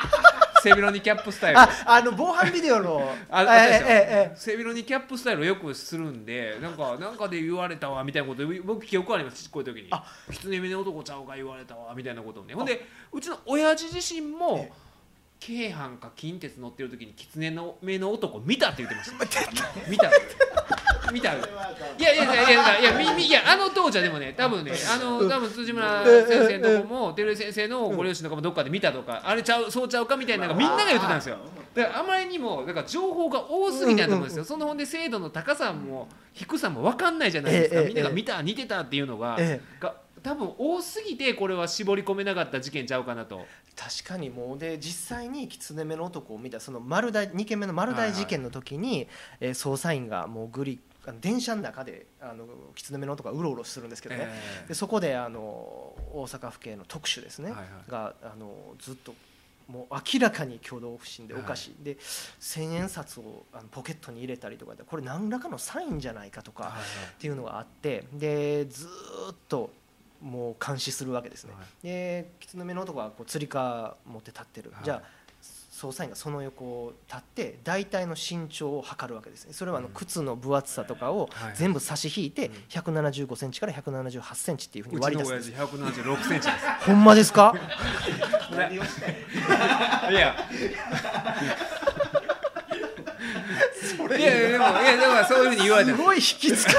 [0.66, 1.60] 背広にキャップスタイル。
[1.60, 3.00] ああの防犯ビデオの。
[3.30, 4.36] ああええええ。
[4.36, 9.88] 背広にキャップスタイルをよくするんでなんかなんかで言われたわみたいなこと僕記憶ありますこい時に。
[9.90, 12.54] あ「狐目の男ちゃうか言われたわ」みたいなことをね。
[12.54, 14.85] ほんでうちの親父自身もえ
[15.38, 19.86] 京阪か近鉄乗ってる時に狐の目の男見たって言ってました。
[19.88, 20.10] 見た。
[21.12, 21.34] 見た。
[21.34, 21.36] い
[22.02, 31.38] やいやいやいやいやみみいやあの当時はでもね多分ねあの多分辻村先生のとこも照井先生のご両親とかもどっかで見たとかあれちゃうそうちゃうかみたいなのがみんなが言ってたんですよ。
[31.74, 34.44] だからあまりにもだから情報が多すぎたと思うんですよ。
[34.44, 37.80] そのほんで精度の高さも低さも分かんないじゃないですか。
[37.80, 39.60] ええみんなが見た似てたっていうのがえ。
[39.78, 39.94] が
[40.26, 43.46] 多分多すぎてこれは絞り込めなかった事件ちゃうかなと。
[43.76, 49.06] 確かにもうで実際に狐目の男を見たその丸大2件目の丸大事件の時に、
[49.38, 50.80] えー捜査員がもうグリ
[51.20, 54.68] 電車の中であの狐目の男がうろうろするんですけどね、ええ。
[54.68, 57.90] でそこであの大阪府警の特殊ですね、はいはい。
[57.90, 59.14] があのずっと
[59.68, 61.96] もう明らかに挙動不審でおかしい、で
[62.40, 66.82] 千円札をあのポケットに入れたりとかでこれ何らかのサインじゃないかとか、はいはい。
[66.82, 66.84] っ
[67.20, 69.70] ていうのがあってでずーっと
[70.20, 74.84] もう監視するわけですね、はで狐目の男はこうつり革持って立ってる、はい。
[74.84, 75.16] じゃあ
[75.72, 79.52] 捜査員がその横を立って大体の身長を測るわけですね。
[79.52, 79.92] それはあのうん。
[79.92, 82.54] 靴の分厚さとかをはい全部差し引いてうん。
[82.70, 85.50] 175センチから178センチっていうふうにうち割り出す。
[85.50, 86.66] んの親父176センチです。
[86.86, 87.52] ほんまですか？
[90.10, 90.34] いいや。
[94.16, 95.96] いやいやでもいやでもそういうふうに言われてす。
[95.96, 96.72] ごい引きつか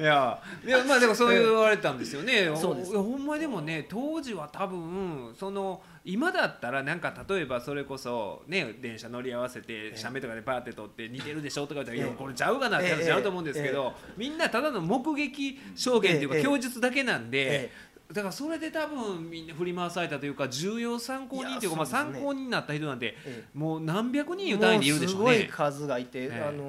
[0.00, 2.92] いやいやまあでもそう言われたんですよね、 そうです。
[2.96, 16.42] ほんまにでもね当時は多分その今だったらなんか例えばそれこそね電車乗り合わせて写メとかでパーって撮って似てるでしょとか言ったら「いやええこれちゃうかな」って話あると思うんですけど、みんなただの目撃証言っていうかええ。
[16.42, 17.64] 供述だけなんで。
[17.64, 25.48] えだからそれで多分みんな振り回されたというか重要参考人というかまあ参考人になった人なんてえもう何百人いう単位でいるでしょうもうすごいね。
[25.50, 26.44] 数がいて、ええ。
[26.48, 26.62] あの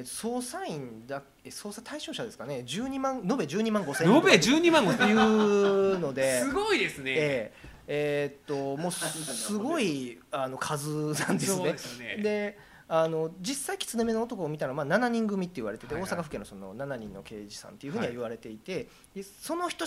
[0.00, 2.64] 捜査員だえ捜査対象者ですかね。
[2.66, 6.40] 12万延べ12万5千延べ12万とい5うので。
[6.44, 7.12] すごいですね。
[7.12, 12.16] えええーっともうすごい あの数なんですね。
[12.22, 16.10] であの実際狐目の男を見たらまあ7人組って言われてて、はいはい。
[16.10, 19.84] 大阪府警のその7人の刑事さんっていうふうには言われていて、でその人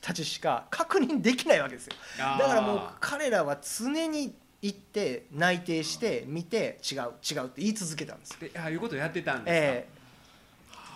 [0.00, 1.94] たちしか確認できないわけですよ。
[2.18, 4.34] だからもう彼らは常に
[4.66, 8.48] 行って内定して見て違う違うって言い続けたんですよ。
[8.48, 9.54] でああいうことやってたんですか？
[9.54, 9.86] え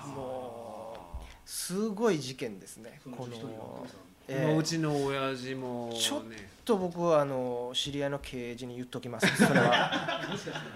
[0.07, 0.09] え。
[0.09, 2.99] もうすごい事件ですね。
[3.05, 3.87] この、
[4.27, 4.47] ええ。
[4.47, 6.49] もううちの親父もちょっね。
[6.65, 9.27] と僕はあの知り合いの刑事に言っときます。
[9.37, 10.21] それは。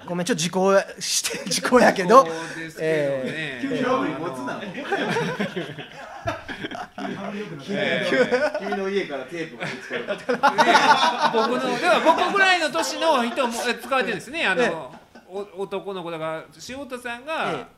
[0.06, 2.26] ごめんちょっと時効やして時効やけど。
[2.26, 3.22] そうですけどね。
[3.24, 4.60] え君興味持つな。
[4.62, 4.84] え
[8.58, 10.04] 君の家からテープが見つかる。
[11.32, 14.46] 僕のでは僕ぐらいの年の人もえ使われてるんですね。
[14.46, 14.94] あの、
[15.56, 17.68] 男の子だから塩田さんが、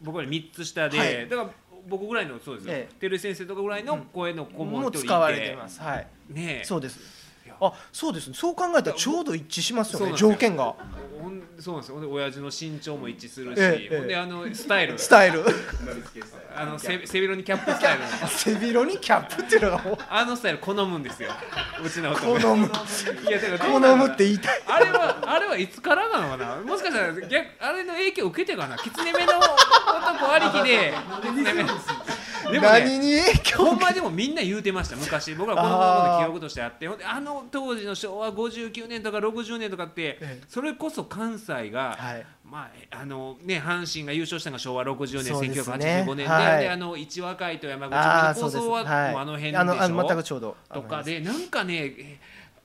[0.00, 1.28] 僕ら三つ下で、はい。
[1.28, 1.50] だから
[1.88, 2.74] 僕ぐらいのそうですよ。
[2.74, 2.94] ええ。
[3.00, 5.80] 照井先生とかぐらいの声の子も一人いて、使われてます。
[5.80, 6.06] はい。
[6.30, 6.64] ねえ。
[6.64, 7.27] そうです
[7.60, 10.74] あそうですねそう考えたらちょうど一致しますよね条件が
[11.60, 11.94] そうなんですよ。
[11.96, 15.44] ほんで親父の身長も一致するし、ええほんであのスタイル、スタイル
[16.56, 18.08] あの背背広にキャップスタイルの。
[18.28, 21.30] 背広にキャップっていうのがもうあのスタイル好むんですよ。
[21.84, 26.56] うちの男好むいやだからど好むって言いたいあれはあれはいつからなのかな？
[26.56, 28.76] もしかしたら逆あれの影響を受けてかな？
[28.76, 30.94] 狐目の男ありきで。
[31.22, 32.60] 狐目でもね。
[32.60, 40.40] 何に影響ほんまでもみんな言うてました昔僕ら子供の頃の記憶としてあってほんであの当時の昭和59年とか60年とかってええ。
[40.48, 42.26] それこそ関西が、はい。
[42.44, 45.60] まああのね、阪神が優勝したのが昭和60年、ね。
[45.62, 46.62] 1985年で,、はい。
[46.62, 49.14] であの市和会と山口の構想は、はい。
[49.14, 50.56] あの辺でしょあのあの全くちょうど。
[50.72, 52.18] とかでなんかねえ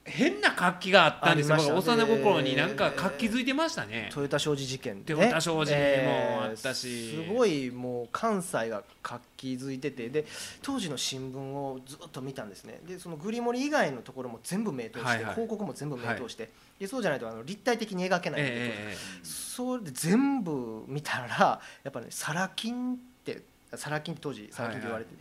[0.05, 1.57] 変な活気があったんですよ。
[1.57, 5.03] 幼心にええなんか活気づいてましたね、トヨタ商事事件ね。
[5.05, 7.11] トヨタ商事もあったし。
[7.11, 10.09] すごいもう関西が活気づいてて。
[10.09, 10.25] で
[10.61, 12.81] 当時の新聞をずっと見たんですね。
[12.85, 15.33] でそのグリモリ以外のところも全部名通して、はいはい。
[15.35, 23.41] 広告も全部名通して、でそうじゃないとあの立体的に描けないんで、えそれで全部見たらやっぱねサラ金って
[23.73, 25.11] サラ金って当時サラ金って言われて、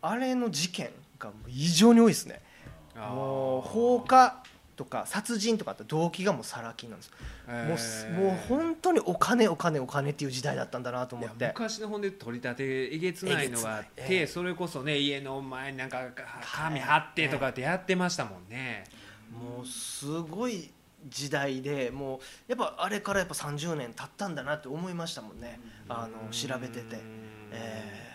[0.00, 2.40] あれの事件が異常に多いですね
[2.98, 4.42] もう放火
[4.78, 7.10] とか殺人とかって動機がもうサラ金なんです。
[7.48, 11.48] もうすええもう本当にお金お金お金っていう時代だったんだなと思って。
[11.48, 14.22] 昔の本で取り立てえげつないのがあって、えげつないえ。
[14.22, 16.00] えそれこそね家の前になんか
[16.42, 18.84] 紙貼ってとかってやってましたもんね、
[19.32, 20.70] もうすごい
[21.08, 25.58] 時代でもうやっぱあれからやっぱ30年経ったんだなって思いましたもんね。
[25.88, 26.98] あの調べてて、
[27.50, 28.07] え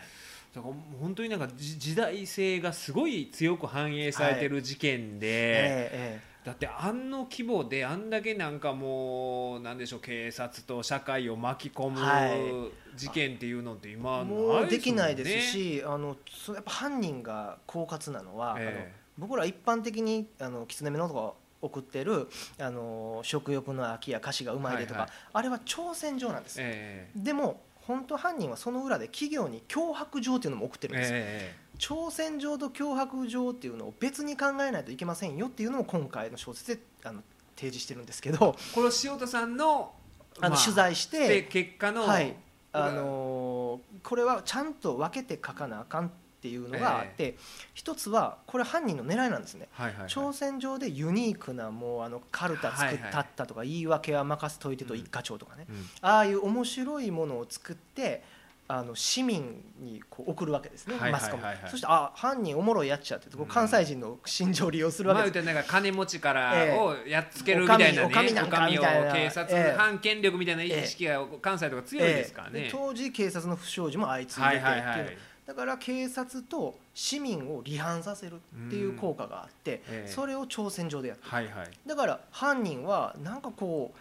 [0.54, 12.52] だから本当になんかじ時代性がすごい強く反映されてる事件で、ええだってあんの規模であんだけなんかもうなんでしょう警察と社会を巻き込はい。
[12.52, 22.28] む事件っていうのって今えもうできないですしあのそやっぱ犯人が狡猾なのは、えあの僕ら一般的にあの狐目のとか送ってる
[22.60, 25.18] あの食欲の秋や歌詞がうまいでとか、はいはい。
[25.34, 27.20] あれは挑戦状なんです、ええ。
[27.20, 31.12] でも本当犯人はその裏で企業に脅迫状っていうのも送ってるんです。
[31.12, 37.22] よ、え挑戦状と脅迫状っていうのを別に考えないといけませんよっていうのを今回の小説であの
[37.56, 39.94] 提示してるんですけどえこれを塩田さんの
[40.40, 42.36] あの、ま取材しでて、結果の、はい。
[42.76, 46.10] あのーこれはちゃんと分けて書かなあかんっ
[46.44, 47.38] ていうのがあって、
[47.74, 49.70] 一つはこれ犯人の狙いなんですね。
[49.72, 50.08] はいはいはい。
[50.10, 55.86] 挑戦状でユニークなもうあのカルタ作ったったとか言い訳は任せといてと一課長とかね、うん。
[56.02, 58.24] ああいう面白いものを作って
[58.66, 66.78] あの市民にこう送るわけですね、はいはいマスコミ、はいはいそしてあ犯人おもろいやっちゃって関西人の心情を利用するわまあけです、言うんか金持ちからええ。
[66.78, 72.64] をやっつけるみたいなね、お上なんかみたいな警察ええ反権力みたいな意識が関西とか強いですからね、ええ。
[72.66, 78.36] で当時警察の不祥事も相次いではいてっていう、はいはいだから警察と市民を離反させる
[78.68, 80.10] っていう効果があって、ええ。
[80.10, 81.30] それを挑戦状でやってる。
[81.30, 81.72] はいはい。
[81.86, 84.00] だから犯人はなんかこう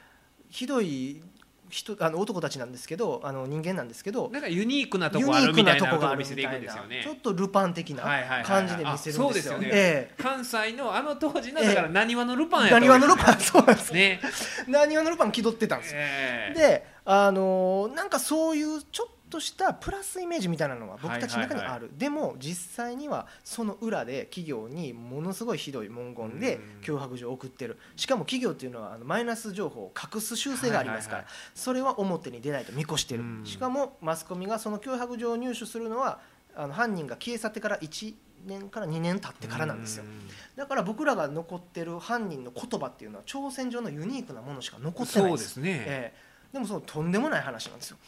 [0.50, 1.20] ひどい
[1.68, 7.00] 人あの男たちなんですけどあの人間なんですけどなんかユニークなとこあるみたいなとこが見せていんですよね。
[7.02, 8.04] ちょっとルパン的な
[8.44, 9.58] 感じで見せるんですよ。
[9.58, 9.70] ね。
[9.72, 13.40] え関西のあの当時のええだからなにわのルパンえやった何話のルパン？
[13.40, 14.20] そうなんですね。
[14.68, 16.00] 何話のルパン気取ってたんですよ。
[16.00, 16.58] ええ。
[16.58, 26.80] であのーなんかそういうちょっとしたプラスイメージみたいなのは僕たちの中にある、はいはいでも実際にはその裏で企業にものすごいひどい文言でうん。
[26.82, 27.78] 脅迫状を送ってる。
[27.96, 33.42] しかも企業っていうのはあのマイナス情報を隠す習性がありますから、はいはいそれは表に出ないと見越してる、うん。
[33.44, 36.20] しかもマスコミがその脅迫状を入手するのは
[36.54, 38.14] あの犯人が消え去ってから1
[38.46, 40.04] 年から2年経ってからなんですよ。
[40.04, 46.52] うだから僕らが残ってる犯人の言葉っていうのは挑戦状のユニークなものしか残ってないんでそうですすね、ええ。
[46.52, 47.98] でもそのとんでもない話なんですよ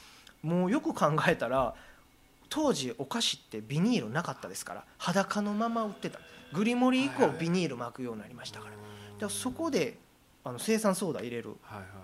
[0.45, 1.75] もうよく考えたら
[2.49, 6.21] 当時お菓子ってビニールなかったですから裸のまま売ってた。
[6.53, 8.73] グリモリ以降ビニール巻くようになりましたから。
[8.73, 8.83] だか
[9.23, 9.99] らそこで
[10.45, 11.57] あの生産ソーダ入れる。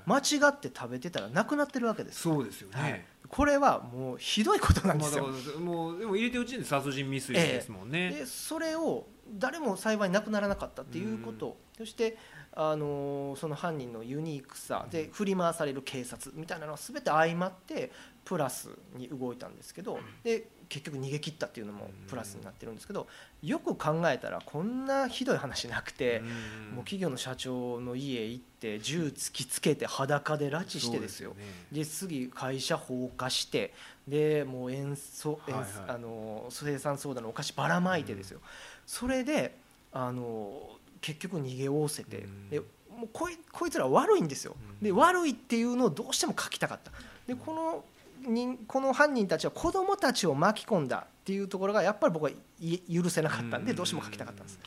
[0.07, 2.23] 間違って食べてたらなくなってるわけです。
[2.23, 3.05] そうですよね、はい。
[3.29, 9.07] これはもうひどいことなんでまあ、すよもうでも入れてるうちに殺人未遂ですもんね、でそれを
[9.39, 12.19] 誰も幸いなくならなかったっていうこと、そして、
[12.53, 17.93] あのーその犯人のユニークさで振り回される警察みたいなのは全て相まって
[18.25, 23.09] プラスに動いたんですけどで結局逃げ切ったっていうのもプラスになってるんですけど
[23.43, 26.19] よく考えたらこんなひどい話なくて。
[26.19, 26.27] うん。
[26.71, 31.35] もう企業の社長の家行って銃突きつけて裸で拉致してですよ。
[31.73, 33.75] で次会社放火して
[34.07, 35.73] でもう塩素、塩はいはい。
[35.89, 38.41] あの生産ソーダのお菓子ばらまいてですよ、
[38.87, 39.57] それで
[39.93, 42.51] あの結局逃げおおせて、うん。
[42.51, 42.67] でも
[43.05, 44.85] うこいこいつら悪いんですよ、うん。
[44.85, 46.93] で悪いっていうのをどうしても書きたかった。
[47.27, 47.85] でこの
[48.27, 52.31] 人この犯人たちは子供たちを巻き込んだっていうところがやっぱり僕は
[52.61, 54.59] い許せなかったんでうんどうしても書きたかったんです、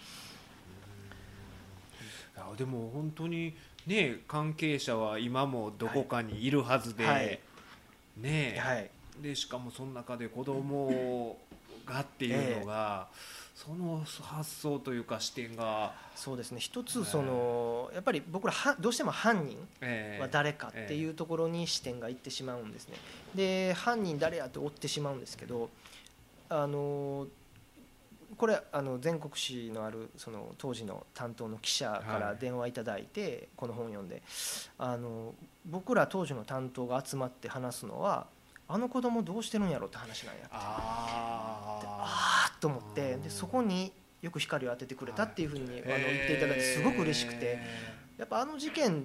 [2.35, 7.39] いやでも本当にね関係者は今もどこかにいるはずで、はい。
[8.17, 8.89] ねはい。
[9.21, 11.37] でしかもその中で子供
[11.85, 13.07] がっていうのが、
[13.65, 16.59] その発想というか視点が、そうですね。
[16.59, 22.97] 一つそのやっぱり僕らはどうしても犯人えは誰かっていうところに視点がいってしまうんですね。
[23.33, 25.69] で犯人誰やって追ってしまうんですけど
[26.49, 27.27] あの
[28.37, 34.23] これあの全国紙のあるその当時の担当の記者から電話いただいてこの本を読んで
[34.77, 35.33] あの
[35.65, 38.27] 僕ら当時の担当が集まって話すのは
[38.67, 40.49] あの子供どうしてるんやろって話なんやって。
[40.51, 41.83] あー。
[41.85, 45.83] あと思ってでそこによく光を当ててくれたっていうふうにあの言っ
[46.27, 47.39] ていただいてすごく嬉しくて。
[47.41, 49.03] えやっぱあの事件っ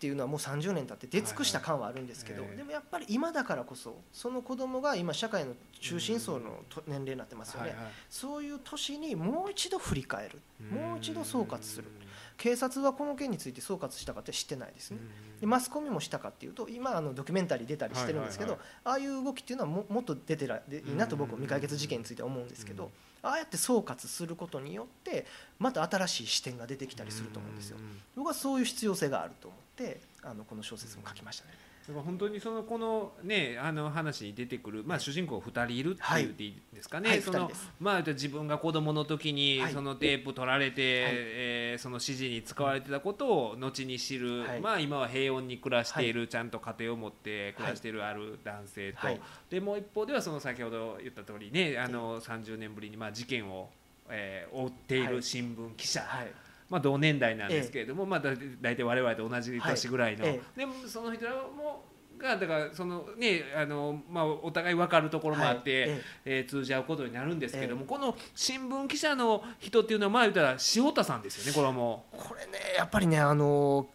[0.00, 7.74] ていうのはもう30年経って出尽くした感はあるんですけどはいはいでもやっぱり今だからこそその子供が今社会の中心層のと年齢になってますよね。
[8.08, 10.40] そういう年にもう一度振り返る。
[10.70, 11.84] もう一度総括する。
[11.84, 11.90] う
[12.40, 14.96] 警察はこの件について総括したかって知ってないですね。
[14.96, 15.40] ん。
[15.40, 22.90] でマスコミもしたかっていうと今あのドキュメンタリー出たりしてるんですけど、はいああいう動きっていうのはももっと出てらでいいなと僕は未解決事件については思うんですけど、
[23.22, 25.26] ああやって総括することによって
[25.58, 27.76] また新しい視点が出てきたりすると思うんですよ。
[28.16, 31.52] 僕はそういう必要性があると思ってあのこの小説も書きましたね。
[31.90, 36.22] だから本当にそのこのねあの話に出てくる、まあ、主人公2人いるってはい。
[36.22, 37.50] 言っていいんですかね、はいその
[37.80, 39.72] まあ、自分が子供の時にはい。
[39.72, 41.12] そのテープ取られて、はい。
[41.12, 41.16] えー
[41.72, 44.60] えーその指示に使われてたことを後に知る、はい。
[44.60, 49.20] まあ今は平穏に暮らしている、ちゃんと家庭を持って暮らしているある男性と、はい。
[49.48, 53.70] でもう一方ではその先ほど言った通りねあの30年ぶりにまあ事件を、
[54.08, 55.12] えー追っていはい。
[55.14, 56.32] る新聞記者、はい。
[56.70, 60.34] まあ、同年代なんですけれども、まあ、だ大体我々と同じ年ぐらいの、はい。
[60.34, 60.40] え。
[60.56, 61.84] でもその人らも
[62.20, 65.90] がだからそのねあの、まあ、お互い分かるところもあって、はい。
[65.90, 72.04] ええー通じ合うことになるんですけども、この新聞記者の人っていうのはまあ言ったら塩田さんですよねこれはも。
[72.12, 73.86] これねやっぱりねあの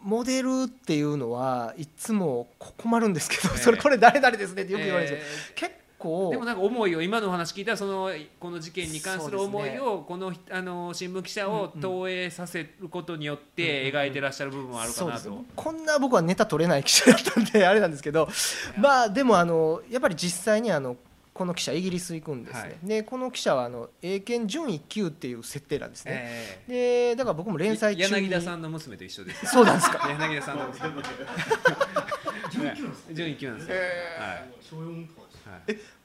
[0.00, 3.58] モデルっていうのはいつもこ困るんですけど、ええ。
[3.58, 4.78] それこれ誰々ですねってう。
[4.78, 6.30] よく言われるんですけど、結構。
[6.30, 15.18] でもなんか思いを今のお話聞いたらそのこの事件に関する思いをこのあの新聞記者を投影させることによって描いてらっしゃる部分はあるかなと。
[15.18, 15.46] そうですね。
[15.54, 18.28] こんな僕はネタ取れない記者だったんであれなんですけど。
[18.76, 20.96] まあでもあのやっぱり実際にあの
[21.32, 22.76] この記者イギリス行くんですね、はい。
[22.86, 28.26] でこの記者はあの英検準1級っていう設定なんですね、えでだから僕も連載ー中に。
[28.28, 29.46] 柳田さんの娘と一緒です。
[29.46, 30.08] そうなんですか。
[30.12, 30.90] 柳田さんの娘。
[33.12, 33.76] 準一級なんですよ。
[33.76, 34.52] はい。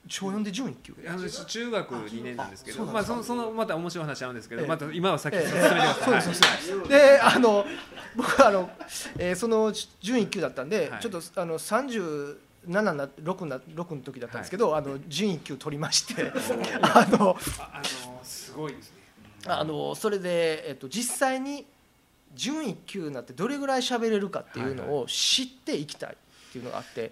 [0.07, 0.95] 小4で準1級？
[1.07, 4.67] あの中学2年なんですけど、まあそのそのまた面白い話あるんですけど、ええ。
[4.67, 5.45] また今はさっきええ。
[5.45, 6.21] 進めてください。
[6.21, 7.65] そうですそうであの
[8.15, 8.69] 僕はあの、
[9.17, 9.71] えーその
[10.01, 11.01] 準1級だったんで、はい。
[11.01, 16.31] ちょっとあの37な6な6の時だったんですけど、あの準1級取りまして
[16.81, 18.97] あのああのすごいですね。
[19.45, 21.65] あのそれで、えっと、実際に
[22.33, 26.17] 準1級になってどれぐらい喋れるかっていうのを知っていきたい
[26.47, 27.11] っていうのがあって、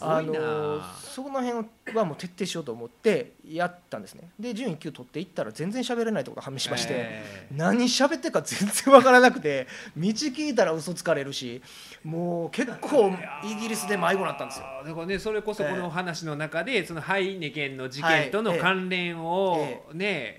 [0.00, 0.22] あ。
[0.22, 1.66] のその辺
[1.96, 4.30] はもう徹底しようと思ってやったんですね。
[4.38, 7.54] で準1級取っていったら全然喋れないところが判明しまして、ええ。
[7.56, 9.66] 何喋ってるか全然わからなくて
[9.96, 11.62] 道聞いたら嘘つかれるし
[12.04, 13.12] もう結構
[13.44, 14.66] イギリスで迷子になったんですよ。
[14.84, 18.22] だからねそれこそこの話の中で、そのハイネケンの事はい。
[18.22, 20.36] 件との関連をえね、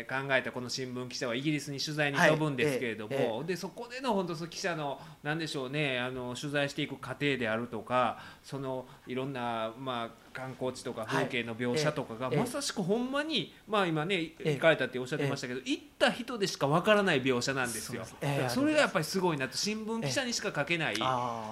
[0.00, 3.44] えー考えたこの新聞記者はイギリスに取材に飛ぶんですけれども、はいえ。
[3.44, 12.38] でそこでの本当その記者のなんでしょうねあの取材していく過程であるとかそのいろんなまあ観光地とか風景の描写とかが、ええ。
[12.38, 18.04] まさしくほんまにまあ今ねえ行かれたっておっしゃってましたけど、行った人でわからない描写なんですよ。
[18.48, 19.56] それがやっぱりすごいなと。
[19.56, 20.96] 新聞記者にしか書けない。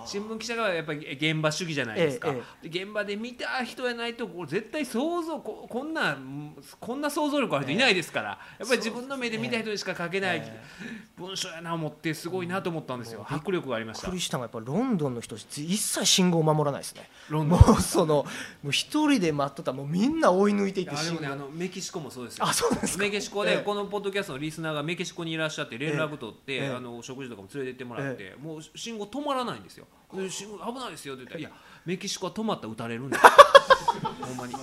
[0.05, 6.18] 新聞記者がやっぱり現場主義じゃないですか、現場で見た人やないと絶対想像ここんな
[6.80, 8.28] こんな想像力ある人いないですから、
[8.59, 10.61] やっぱり自分の目で見た人にしか書けないえ
[11.16, 13.36] 文章やな思ってすごいなと思ったんですよ、うん。
[13.36, 14.09] 迫力がありました。
[14.09, 17.08] びっくりしたのがやっぱロンドンの人一切信号を守らないですね。
[17.30, 17.60] ロンドン。
[17.60, 18.26] もうそのも
[18.64, 22.46] う一人で待っとったらもうみんな追い抜いていってあでもねあのメキシコもそうですよ。
[22.46, 23.04] あそうですか。
[23.04, 23.56] メキシコええ。
[23.56, 26.68] でこのポッドキャストのリスナーがメキシコにいらっしゃって連絡取って、ええ。
[26.70, 31.50] あの食事とかも連れてってもらって、もう信号止まらないんですよで信号危ないですよって言ったら「いや
[31.84, 33.16] メキシコは止まったら撃たれるんだ。
[33.18, 33.22] よ
[34.22, 34.54] 」ほんまに。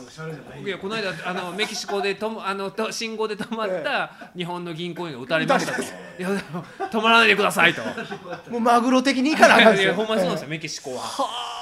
[0.65, 5.85] いやこの間あのメキシコでともあのと信号で止まった日本の銀行員が撃たれましたと「い
[6.19, 7.81] や止まらないでください」と。
[8.49, 9.89] もうマグロ的にいかなあかんですよ。
[9.89, 11.58] いやほんまにそうなんですよ、メキシコは。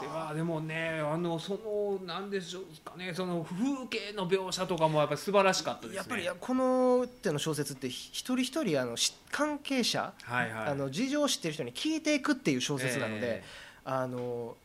[0.00, 5.96] でまあでもねあのそのなんでしょうかねその風景の描写とかもやっぱり素晴らしかったですね。
[5.96, 10.68] やっぱりこの手の小説って一人一人あのし関係者、はいはい。
[10.68, 13.44] あの事情を知ってる人に聞いていくっていう小説なので、え
[13.84, 14.56] あの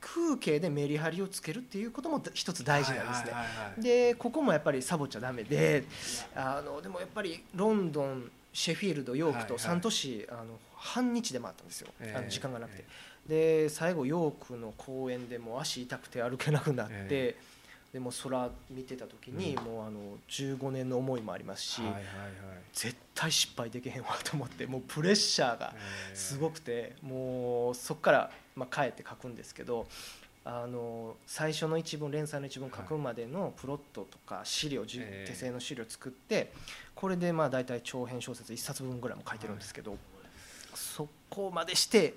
[0.00, 3.32] 空景でメリハリをつけるっていうことも一つ大事なんですね。
[3.32, 5.84] はいはいはいはいでここもやっぱりサボっちゃダメで
[6.34, 12.84] あのでもやっぱりロンドンシェフィールドヨークはいはいと3都市、あの半日で回ったんですよ、ええあの時間がなくて、
[13.28, 17.36] で最後ヨークの公園でもう足痛くて歩けなくなって、え
[17.92, 20.00] でも空見てた時に、もうあの
[20.30, 21.82] 15年の思いもありますし、
[22.72, 25.74] 絶対失敗できへんわと思ってもうプレッシャーが
[26.10, 29.86] えーすごくてもうそこから、まあ、帰って書くんですけど
[30.44, 36.50] あの最初の一文連載の一文書くまでのプロットとか資料、手製の資料作って
[36.94, 39.98] これでまあ大体長編小説1冊分ぐらいも書いてるんですけど、
[40.74, 42.14] そこまでして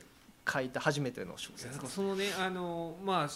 [0.48, 1.80] 書いた初めての小説。
[1.88, 3.30] そのねあのまあ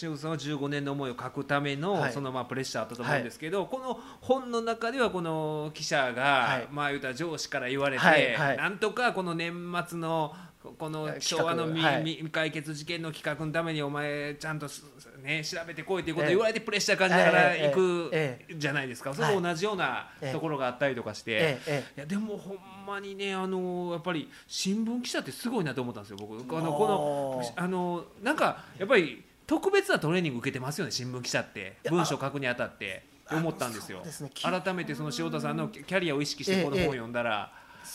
[0.00, 2.12] 塩さんは15年の思いを書くための、はい。
[2.12, 6.68] そのまあプレッシャーあったと思うんですけど、この本の中ではこの記者が、はい。
[6.70, 9.52] まあ言うたら上司から言われて、なんとかこの年
[9.88, 12.04] 末のこの昭和の未,、はい。
[12.04, 14.84] 未解決事件の企画のためにお前ちゃんとす
[15.22, 16.34] ね調べてこいということをええ。
[16.34, 20.32] 言われてプレッシャー感じながらええ行くえじゃないですか、それと同じようなええ。
[20.32, 21.58] ところがあったりとかして。
[21.96, 26.56] いやでもほんまにねあのやっぱり新聞記者ってすごいなと思ったんですよ僕。
[26.56, 31.78] あのおこのーあのなんかやっぱり特別なトレーニング受けてますよね新聞記者って。
[31.82, 34.02] や文章書くにあたってあ思ったんですよ。
[34.42, 37.52] 改めてその塩田さんのキャリアを意識してこの本を読んだら、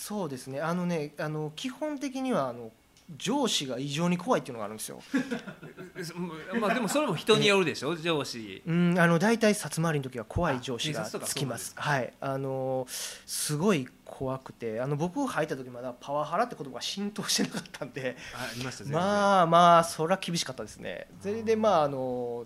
[0.08, 0.62] そうですね。
[0.62, 2.72] あのねあの基本的にはあの
[3.18, 5.02] 上司が異常に怖いっていうのがあるんですよ。
[6.62, 7.96] まあでもそれも人によるでしょ？
[7.96, 8.62] 上司。
[8.68, 11.74] うん、あの大体札回りの時は怖い上司がつきます。
[11.76, 12.86] はい、あの
[13.26, 21.08] すごい怖くて、あの僕入った時まだパワハラって言葉が浸透してなかったんで、ありましたまあまあそれは厳しかったですね。
[21.20, 22.46] それでまああの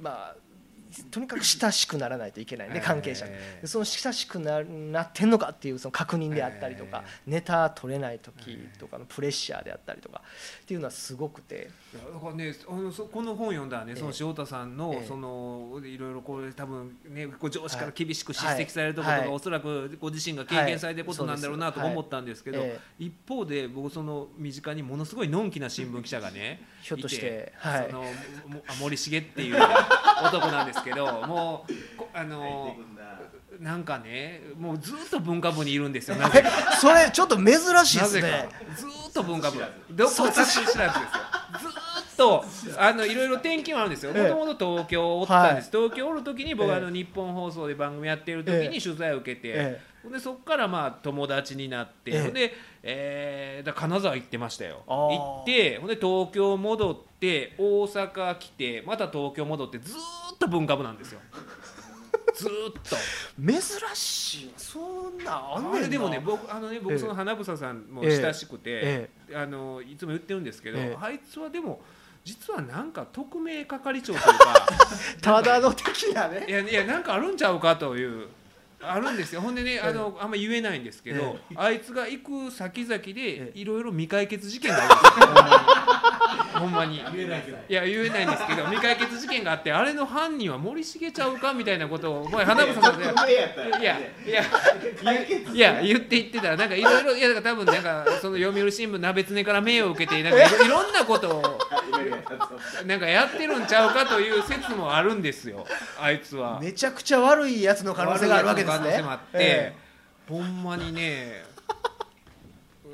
[0.00, 0.45] まあ
[1.10, 3.32] とにかく親しくならないといけないね関係者に。
[3.34, 10.22] えでその親しくななってんのかっていうその確認であったりとか、ネタ取れない時とかのプレッシャーであったりとか
[10.62, 13.98] っていうのはすごくて、だからねあのそこの本読んだらね、ええ。
[13.98, 15.06] その塩田さんの、ええ。
[15.06, 19.28] そのいろいろこれ多分ねこう上司から厳しく叱はい責されるところが、はい。
[19.28, 21.92] おそらくご自身が経験されてることなんだろうなとはい。
[21.92, 27.88] 思ったんですけど、え一方で僕その身近にものすごいのんきな新聞記者がねひょっとしてはい。
[27.90, 28.04] その
[28.80, 29.56] 森重っていう
[30.24, 32.76] 男なんですけど もうこあの
[33.60, 36.16] なんかねもうずっと文化部にいるんですよ。
[36.80, 38.48] それちょっと珍しいですね。
[38.50, 38.74] か。
[38.74, 39.58] ずーっと文化部。
[39.90, 41.70] どこも冊子知らずですよ。
[41.70, 41.75] ず
[42.16, 42.44] と
[42.78, 44.12] あのいろいろ転勤もあるんですよ。
[44.14, 44.22] ええ。
[44.22, 46.82] もともと東京おったんです、は東京おる時に僕はあえ。
[46.82, 54.82] えの日本放送で番組やってる時えに取材を受けて、でそこからまあ友達になって、で、えーだ金沢行ってましたよ。
[54.86, 59.98] 行ってほんで東京戻って大阪来てまた東京戻ってずー
[60.34, 61.20] っと文化部なんですよ。
[62.34, 62.96] ずーっと。
[63.40, 63.60] 珍
[63.94, 64.52] しい。
[64.56, 64.78] そ
[65.10, 66.80] んなんあんねでもね僕あのねええ。
[66.80, 68.20] 僕その花房さんもええ。
[68.22, 69.10] 親しくて、え。
[69.34, 70.96] あのいつも言ってるんですけど、ええ。
[71.00, 71.80] あいつはでも
[72.26, 74.66] 実はなんか特命係長というか
[75.22, 76.44] ただの的なね。
[76.48, 78.26] いやいやなんかあるんちゃうかという
[78.82, 79.40] あるんですよ。
[79.40, 83.52] ほんでねあのあんま言えないんですけど、あいつが行く先々でえ。
[83.54, 85.94] いろいろ未解決事件があるんですよ
[86.54, 87.02] ほんまに。
[87.14, 87.58] 言えないけど。
[87.68, 93.04] いや言えないんですけど未解決事件があってあれの犯人は森重ちゃうかみたいなことを前花房さんで。
[93.04, 93.08] い
[93.84, 94.42] やいや
[95.52, 95.82] いや。
[95.82, 96.46] 言って言ってた。
[96.50, 101.58] らなんかいろいろいやだから多分なんかその読売新聞鍋つねから命を受けてなんかいろ いろんなことを
[102.86, 105.66] なんかやってるんちゃうかという説もあるんですよ。
[106.00, 106.58] あいつは。
[106.60, 108.78] めちゃくちゃ悪いやつの可能性があるわけですね。
[108.78, 109.76] 可能性もあって、え。
[110.28, 111.44] ほんまにね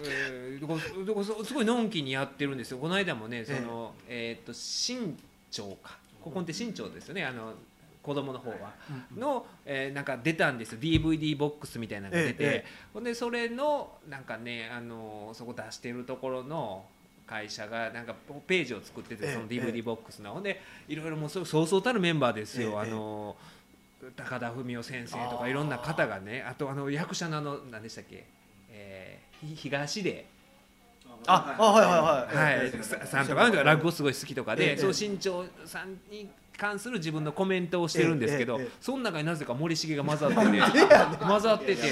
[0.05, 2.79] えー、すごいのんきにやってるんですよ。
[2.79, 5.19] この間もねその、えーっと新
[5.51, 5.99] 潮か。
[6.21, 7.25] ここって新潮ですよね。
[7.25, 7.55] あの
[8.03, 8.75] 子供の方は、
[9.17, 10.79] の、えーなんか出たんですよ。
[10.81, 12.65] DVD ボックスみたいなのが出て、え
[12.97, 13.01] え。
[13.01, 16.85] でそれのなんかねあのそこ出してるところの
[17.27, 18.15] 会社がなんか
[18.47, 19.33] ページを作っててええ。
[19.35, 22.79] そのえ DVD ボックスの、ほんでいろいろもうそうそうたるメンバーですよ、ええ。
[22.79, 23.37] あの
[24.17, 26.43] 高田文夫先生とかいろんな方がね。
[26.43, 28.27] あとあの役者のあの何でしたっけ、
[28.71, 29.22] え
[29.55, 30.27] 東出
[31.27, 32.59] ああはいはいはい。
[32.59, 40.43] はい、ええささんとか落語すごい好きとかで、ええそう新潮さんに関する自分のコメントをしてるんですけど、ええええその中になぜか森重が混ざってて
[41.25, 41.83] 混ざってて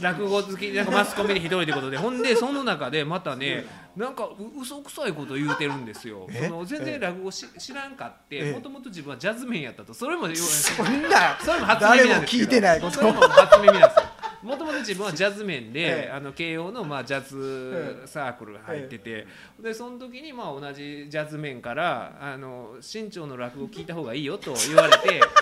[0.00, 3.66] 落語好きなんかマスコミで一人ということでほんでその中でまたね
[3.96, 6.26] なんかう嘘くさいこと言うてるんですよ。
[6.30, 9.92] えその全然落語し知らんかってええもともと自分はジャズメンやったと。
[9.92, 12.44] それもそんなそれも初耳なんですけど。
[12.44, 12.94] 誰も聞いてないこと。
[12.94, 16.10] それも初耳なんですよもともと自分はジャズ面で、ええ。
[16.10, 19.26] あの慶応のまあジャズサークル入ってて、
[19.58, 25.20] でその時にまあ同じジャズ面からあの新潮の落語聞いた方がいいよと言われて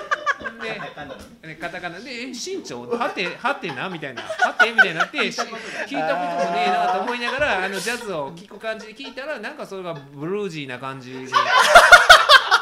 [1.42, 1.98] でねカタカナ。
[1.98, 2.88] で「え新潮？
[2.88, 5.40] はてはてな」みたいな「はて」みたいになってし
[5.86, 11.26] 聞いたこともねえなと思いながらあのジャズを聞く感じで聞いたらなんかそれがブルージーな感じに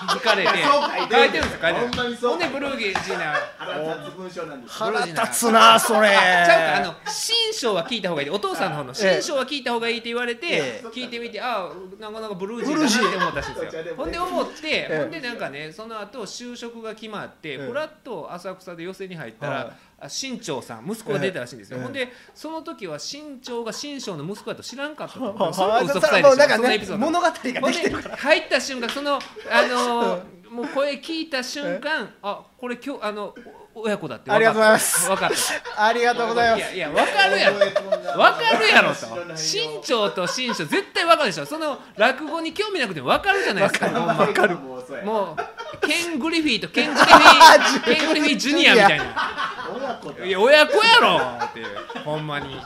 [0.06, 0.50] 聞かれて。
[0.50, 1.44] 書いてる。
[1.44, 3.34] んですよ書いてるほんまにそうほんでブルージーな。
[3.58, 6.08] 腹立つ文章なんです腹立つなそれ。
[6.08, 8.30] ちゃうかあの新章は聞いた方がいい。
[8.30, 10.86] お父さんの方の新章は聞いた方がいいって言われて、ええ。
[10.88, 13.02] 聞いてみてああなかなかブルージーブルージー。
[13.02, 19.76] だなって思ったらしいんですええよほんで思って、えほんでなんかねその後就職が決まって、えふらっと浅草で寄席に入ったら、
[20.08, 21.82] 新潮さん息子が出たらしいんですよ、ええ。
[21.84, 29.18] ほんでその時は新潮が新章の息子だと知らんかったと、はそれもは嘘くさいでしょねその物語ができてるから入った瞬間そのあ
[29.66, 33.32] のー もう声聞いた瞬間あこれ今日あの
[33.72, 35.08] お親子だってありがとうございます。
[35.08, 35.84] 分かった。
[35.86, 36.74] ありがとうございます。
[36.74, 39.06] いやいや分かるやろ分かるやろと。
[39.38, 41.46] 新潮と新章絶対分かるでしょ。
[41.46, 43.90] その落語に興味なくても分かるじゃないですか。
[43.90, 44.56] ほんまわかる。
[44.56, 49.04] もうそうやもうケン・グリフィーとケン・グリフィー ケン・グリフィージュニアみたいな。
[49.04, 49.59] 親
[50.00, 51.66] 子だいや親子やろっていう。
[52.04, 52.56] ほんまに。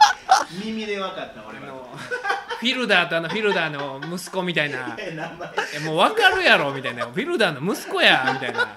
[0.65, 1.65] 耳で分かった俺は。
[1.65, 1.99] あの
[2.61, 4.97] フィルダーとあのフィルダーの息子みたいな。
[4.99, 5.51] え名前。
[5.77, 7.07] えもう分かるやろみたいな。
[7.07, 8.75] フィルダーの息子やみたいな。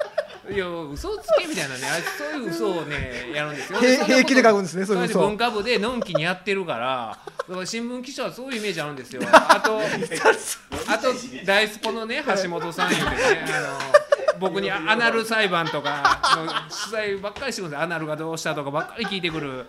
[0.50, 1.82] いや嘘つけみたいなね。
[1.88, 3.80] あいつそういう嘘をねやるんですよ。
[3.80, 5.14] 平気で書くんですねそういう嘘。
[5.14, 9.22] それで文化部でのんきにやってるからだから新聞記者はそういうイメージあるんですよ。
[9.30, 9.80] あと
[10.88, 11.14] あと
[11.46, 13.18] 大スポのね橋本さん言うてね
[13.54, 14.07] あの
[14.40, 17.84] 僕にアナル裁判とかの取材ばっかりしてくるんですよ。
[17.84, 19.66] アナルがどうしたとかばっかり聞いてくる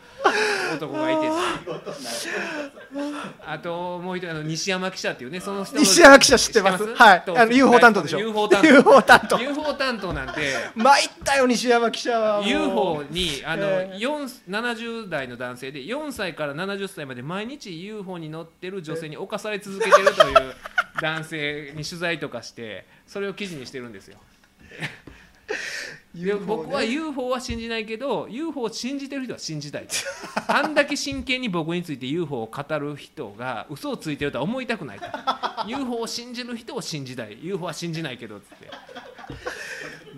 [0.76, 1.28] 男がいて。
[3.46, 6.84] あともう一人あの西山記者っていうねその人の西山記者知ってます？
[6.94, 7.22] はい。
[7.22, 8.18] とあの UFO 担当でしょ。
[8.18, 8.68] UFO 担当。
[8.68, 9.38] UFO 担当。
[9.40, 12.42] UFO 担当なんて参ったよ西山記者は。
[12.46, 20.54] UFO にあの、えー4 70代の男性で4歳から70歳まで毎日 UFO に乗ってる女性に侵され続けてるという
[21.00, 24.18] 男性に取材とかしてそれを記事にしてるんですよ。
[26.14, 29.86] で僕は UFO は信じないけど UFO を信じてる人は信じたい。
[29.86, 29.94] と
[30.48, 34.98] あんだけ真剣に僕について UFO を語る人が嘘をついてるとは思いたくない。
[34.98, 35.06] と
[35.66, 37.38] UFO を信じる人を信じたい。
[37.42, 38.70] UFO は信じないけどっつって。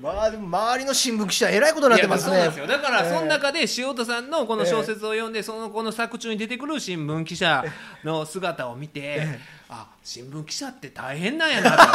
[0.01, 2.37] まあでも周りの新聞記者えらいことになってますね。
[2.37, 2.79] いやそうなんですよ。
[2.79, 3.15] だからええ。
[3.15, 7.65] その中で塩田さんのこの小説を読んで、そのこの作中に出てくる新聞記者
[8.05, 9.27] の姿を見て、
[9.71, 11.83] あ新聞記者って大変なんやなと。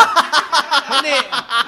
[0.85, 1.09] ほんで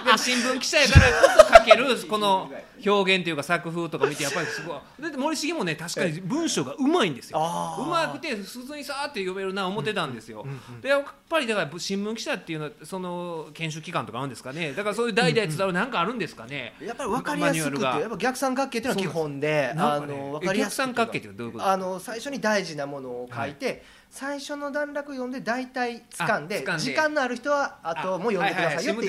[0.05, 2.51] でも新聞記者やからこそ書ける この
[2.85, 4.77] 表現というか作風とか見てやっぱりすごい。
[5.01, 7.39] だって森重もね確かに文章がうまいんですよ。
[7.79, 10.45] うまくて普通にさーって読めるな思ってたんですよ、
[10.81, 14.73] でやっぱりだから新聞記者っていうのはその研修機関とかあるんですかね。
[14.73, 21.67] だからそういう代々伝わるなんかあるんですかね、やっぱり分かりやすくてやっぱ逆三角形っていうのは基本でねの分かりやすくえ逆三角形ってどういうこと？
[21.67, 26.83] あの最初に大事なものを書いて、最初の段落読んで大体掴んであ掴んで。
[26.83, 29.05] 時間のある人はあともう読んでくださいよって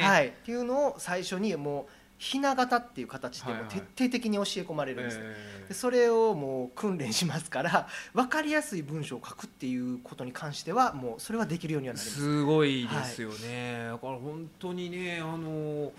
[0.00, 3.70] はいうっていうのを最初にもうひな形っていう形でもはいはい。
[3.70, 12.20] 徹底的に教え込まれるんですね、えでそれをもう訓練しますから 分かりやすい文章を書くっていうことに関してはもうそれはできるようにはーなります。
[12.20, 15.92] すごいですよね、だから本当にねあの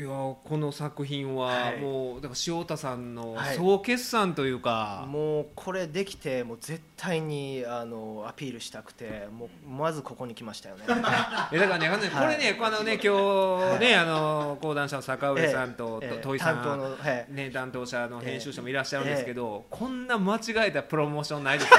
[0.00, 1.76] いやこの作品ははい。
[1.78, 3.56] もうだから塩田さんのはい。
[3.56, 10.84] 総決算というか、もうこれできてもう絶対にあのアピールしたくてもうまずここに来ましたよね。
[11.52, 16.16] えだからねあのねこれね、あのね今日ね、あの講談社の坂上さんと、ええ。
[16.16, 17.26] と戸井さん担当の、はい。
[17.28, 21.76] ね、担当者の編集者もいらっしゃるんですけど、こんな間違えたプロモーションないですよ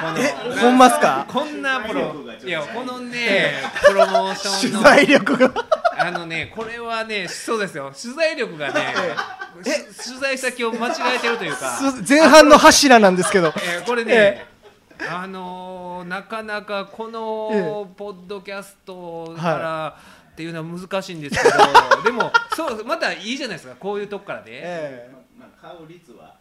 [0.00, 0.06] こ
[0.60, 1.24] ほんまっすか？
[1.28, 2.14] こんなプロ
[2.44, 3.52] いやこのね
[3.86, 5.67] プロモーショ取ンの材力が
[6.08, 7.92] あのねこれはねそうですよ。
[8.00, 8.94] 取材力がね
[9.62, 11.78] し取材先を間違えてるというか、
[12.08, 13.48] 前半の柱なんですけど。
[13.56, 14.46] えーこれね、
[15.10, 19.96] あのーなかなかこのポッドキャストから
[20.30, 23.74] っていうのは難しいんですけど、でもそうまたいいじゃないですか。
[23.74, 26.37] こういうとこからで、えまあ買う率は高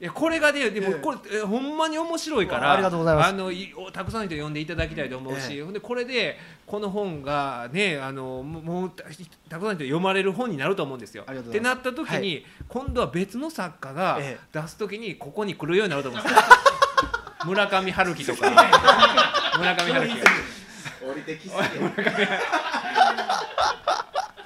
[0.00, 3.28] いいやこれがねでもええこれ、えほんまに面白いからありがとうございます。
[3.28, 5.62] あのいおたくさんの人読んでいただきたいと思うし、ええ。
[5.62, 6.36] ほんでこれで
[6.66, 11.24] この本がねあのももうたたくさんの人読まれる本になると思うんですよ。
[11.26, 16.40] ありがとうってございまなった時に、今度は別の作家がえ出す時にここに来るようになると思うんですよ。
[17.46, 18.50] 村上春樹とか。
[19.58, 20.20] 村上春樹。
[20.20, 20.56] が。
[21.06, 21.60] 降りてきすぎ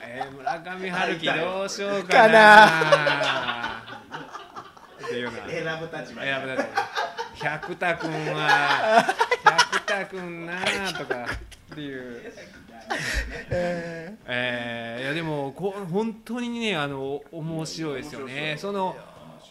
[0.03, 3.60] えー、村上春樹どうしようかな
[5.11, 6.63] っていうような選ぶ立場選ぶだけ
[7.35, 9.05] 百田君は
[9.45, 10.53] 百田君な
[10.89, 11.27] あとか
[11.73, 12.33] っていう。
[13.51, 18.57] ええーいやでもこ本当にねあの面白いですよね。
[18.59, 18.97] その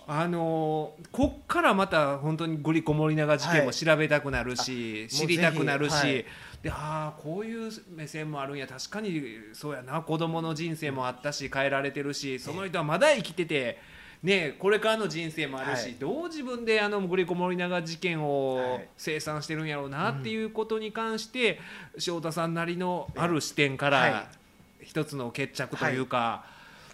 [0.08, 6.26] あのこっからまた本当にグリコ森永事件も調べたくなるし、あ知りたくなるし、はい。
[6.64, 8.68] でああこういう目線もあるんや。
[8.68, 9.22] 確かに
[9.54, 10.02] そうやな。
[10.02, 13.99] 子供の人生もあったし変えられてるしその人はまだ生きてて。
[14.22, 15.94] ね、これからの人生もあるし、はい。
[15.94, 18.90] どう自分であのグリコ森永事件をはい。
[18.98, 21.60] 清算してるんやろうなっていうことに関して、
[21.98, 24.28] 翔太さんなりのある視点から、は
[24.82, 26.44] 一つの決着というか、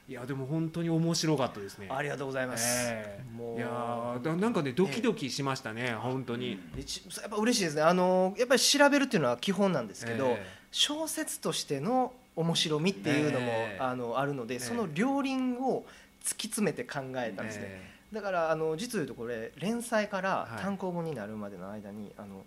[0.08, 1.88] い、やでも本当に面白かったですね。
[1.90, 3.36] ありがとうございます、ええ。
[3.36, 6.60] もういやなんかねドキドキしましたね、本当に。
[6.78, 7.82] 一やっぱ嬉しいですね。
[7.82, 13.82] あのやっぱり調べるっていうのは基本なんですけど、え小説としての面白みっていうのも、ええ。
[13.82, 14.60] あのあるので、え。
[14.60, 15.86] その両輪を
[16.26, 20.62] 突き詰めて考えたんですね、えだからあの実を言うとこれ連載からはい。
[20.62, 22.44] 単行本になるまでの間に、あの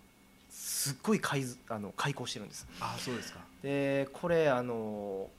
[0.49, 2.67] すっごい開ずあの開講してるんです。
[2.79, 3.39] あそうですか。
[3.61, 5.29] でこれあの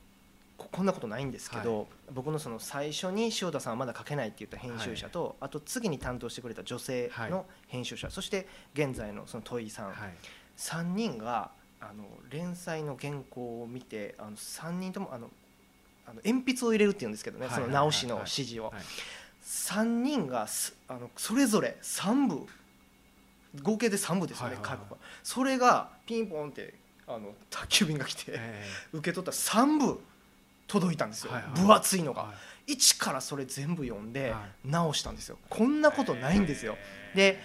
[0.57, 9.97] ここんなことないんですけど、僕のその最初に塩田さんはまだ書けないって言った編集者と、あと次に担当してくれた女性の編集者、そして現在のその戸井さん、はい。
[10.59, 15.30] 3人があの連載の原稿を見てあの3人ともあの
[16.11, 18.74] あの鉛筆を入れるっていうんですけどね、はいその直しの指示を、はい。
[19.42, 22.46] 3人がすあのそれぞれ3部
[23.62, 24.96] 合計で3部ですよね、各部。
[25.22, 26.74] それがピンポンって
[27.06, 30.00] あの宅急便が来て、え受け取ったら3部
[30.66, 32.34] 届いたんですよ、分厚いのが、は
[32.66, 35.38] 一からそれ全部読んでは直したんですよ。
[35.48, 36.76] こんなことないんですよ、
[37.14, 37.40] で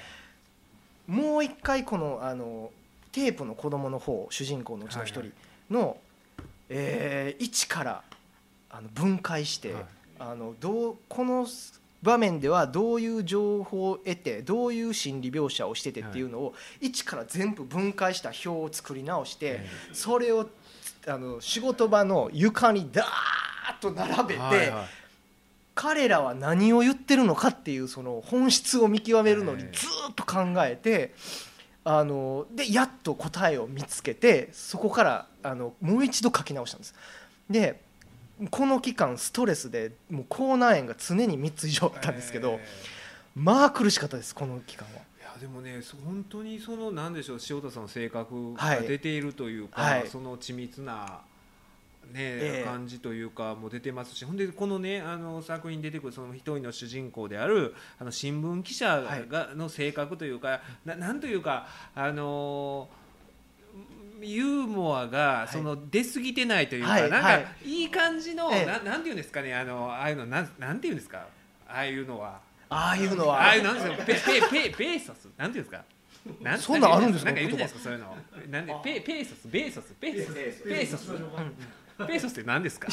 [1.07, 2.71] もう一回このあの
[3.11, 5.31] テープの子供の方主人公のうちの一人
[5.71, 5.97] の、
[6.69, 8.03] えー一から
[8.77, 9.85] あの分解して、はい。
[10.19, 11.47] あのどうこの
[12.01, 19.69] 場面ではどういう情報を得てどういう心理描写をしててっていうのを一から全部分解した表を作り直してえ。
[19.93, 20.47] それを
[21.07, 23.05] あの仕事場の床にダー
[23.73, 24.85] ッと並べて、はいはい。
[25.73, 29.75] 彼らは何を言ってるのかっていうその本質を見極めるのにええ。
[29.75, 31.13] ずーっと考えて
[31.83, 36.95] あのでやっと答えを見つけてそこからあのもう一度書き直したんです。
[37.49, 37.84] で
[38.51, 42.65] この期間ストレスでもう口内炎が常に3つ以上あったんですけど、え
[43.35, 45.01] まあ苦しかったですこの期間は。
[45.19, 50.07] ーいやでもねそ本当にそのでしょう塩田さんの性格がはい出ているというか、はい。
[50.07, 51.21] その緻密な
[52.07, 52.65] ね、ええ。
[52.65, 62.89] 感じというかも出てますしほんでこのねあの作品に出てくるその一人の主人公であるあの新聞記者が、の性格というかななんというかあの
[64.21, 65.51] ユーモアがい。
[65.51, 67.45] その出過ぎてないというか、はいなんかはい。
[67.63, 68.65] いい感じの、ええ。
[68.65, 71.25] ななんていうんですかねあのああいうのなんなんていうんですか？
[71.67, 72.39] ああいうのは。
[72.69, 73.41] ああいうのは。
[73.41, 75.27] ああいうなんですよペペペペーソス？
[75.37, 75.83] なんていうんですか？
[76.41, 77.31] なんそんなんあるんですか？
[77.31, 78.17] なんかいるじゃないですかそういうの。
[78.49, 80.33] なんでペペーソスベーソスペーソス。
[80.33, 80.63] ペーソス。
[80.63, 82.07] ペーソス。
[82.07, 82.87] ペーソスって何ですか？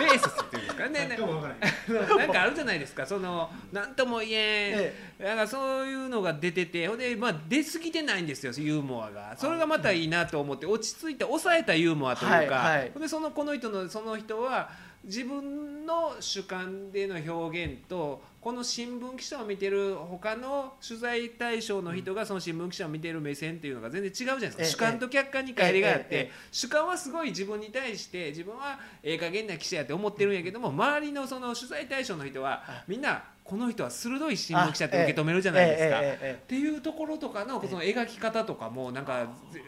[0.00, 1.06] ペーソスっていうんですかね。
[1.06, 1.16] ね
[2.18, 3.06] なんかあるじゃないですか。
[3.06, 5.24] そのなんとも言えん。
[5.24, 6.88] なんかそういうのが出てて。
[6.88, 9.34] ほんでまあ出過ぎてないんですよユーモアが。
[9.36, 12.90] それがまたいいなと思って落ち着いて抑えたユーモアというか、はいはい。
[12.92, 14.70] ほんでそのこの人のその人は
[15.04, 36.00] 自分の主観での表現とこの新聞記者を見てる他の取材対象の人がその新聞記者を見てる目線っていうのが全然違うじゃないですか、ええ主観と客観に乖離があって、主観はすごい自分に対して自分はええ加減な記者やって思ってるんやけども周りのその取材対象の人はみんなこの人は鋭い新聞記者って受け止めるじゃないですか。
[36.34, 39.26] っていうところとかのその描き方とかもなんか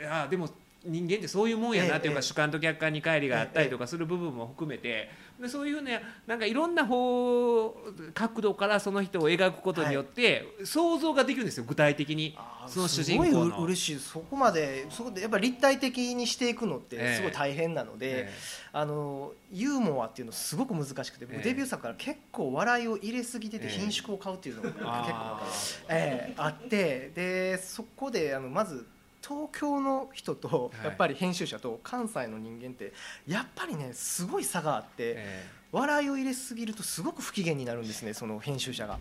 [0.09, 0.49] あでも
[0.85, 5.11] 人間ってそういうもんやなっていうかええ主観と客観に乖離があったりとかする部分も含めて
[5.43, 7.75] でそういうねなんかいろんな方
[8.15, 12.39] 角度からその人を描くことによって想像ができるんですよ具体的に。
[12.69, 13.59] その主人公すごいの。
[13.65, 13.99] 嬉しい。
[13.99, 17.17] そこまでそこでやっぱり立体的にしていくのってええ。
[17.17, 18.33] すごい大変なので、え
[18.73, 21.41] あのユーモアっていうのすごく難しくて僕え。
[21.41, 23.71] えデビュー作から結構笑いを入れすぎててええ。
[23.71, 25.41] 品種を買うっていうのが結構、あ
[25.89, 28.87] ええあってでそこであのまず
[29.27, 30.87] 東京の人とはい。
[30.87, 32.93] やっぱり編集者と関西の人間って
[33.27, 39.01] やっぱりねすごい差があって、え笑いを入れすぎるとすごく不機嫌になるんですねその編集者が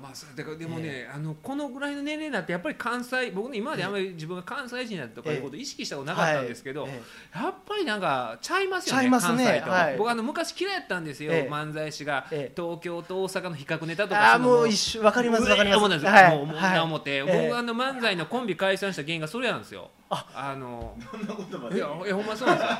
[0.00, 7.00] まあそれだからでもね、あのこのぐらいの年齢になってやっぱり関西僕ね今まであんまり自分が関西人だとかいうことを意識したことなかったんですけど、はいえ
[7.34, 9.96] やっぱりなんかちゃいますよね関西と、はい。
[9.96, 11.50] 僕あの昔嫌いやったんですよ、ええ。
[11.50, 12.52] 漫才師が、ええ。
[12.54, 15.02] 東京と大阪の比較ネタとかあもう一緒。
[15.02, 15.78] わかりますわかります。
[15.78, 16.36] 思うんですよ、はい。
[16.36, 17.48] もうな思って、ええ。
[17.48, 19.90] 僕あの漫才のコンビ解散した原因がそれなんですよ。
[20.08, 20.56] あ。
[20.56, 22.78] のそんなことまいでやいやほんまそうなんですよ。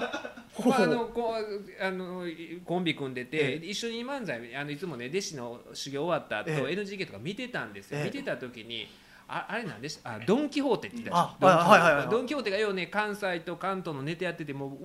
[0.53, 2.25] ほうまあ、あのこうあの
[2.65, 6.77] コンビ組んでて、え一緒に漫才あのいつもね弟子の修行終わった後、ええ。
[6.77, 8.05] NGK とか見てたんですよ、ええ。
[8.05, 8.89] 見てた時に
[9.33, 12.09] ああれなんでしたあドン・キホーテって言ってたあドンキホーテはいはいはいはい。
[12.11, 12.51] ドン・キホーテ。
[12.51, 14.79] がようね関西と関東のネタやっててもうもう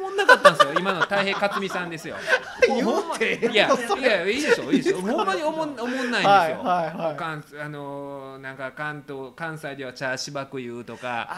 [0.00, 0.72] おもんなかったんですよ。
[0.80, 2.16] 今の太平克美さんですよ。
[2.66, 3.34] 言ほんまうて。
[3.34, 5.00] いやいやいいでしょいいでしょ。
[5.00, 7.16] ほんまにおもんおもんないんですよ、はいはいはい。
[7.16, 11.28] 関あのーなんか関東関西ではチャーシバク言うとか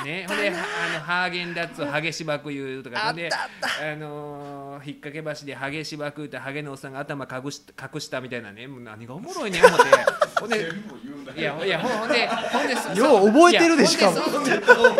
[0.00, 2.98] あね、ほんではあのハーゲンダッツをハゲしばく言うとか。
[3.02, 7.62] あほんであのー引っ掛け橋でハゲしばくってハゲのおっさんが頭隠し
[7.94, 8.66] 隠したみたいなね。
[8.66, 9.84] もう何がおもろいねん思って。
[10.40, 14.16] ほんで全部言うんだいやいやほんほんでほんでそよう覚えてるでしかも。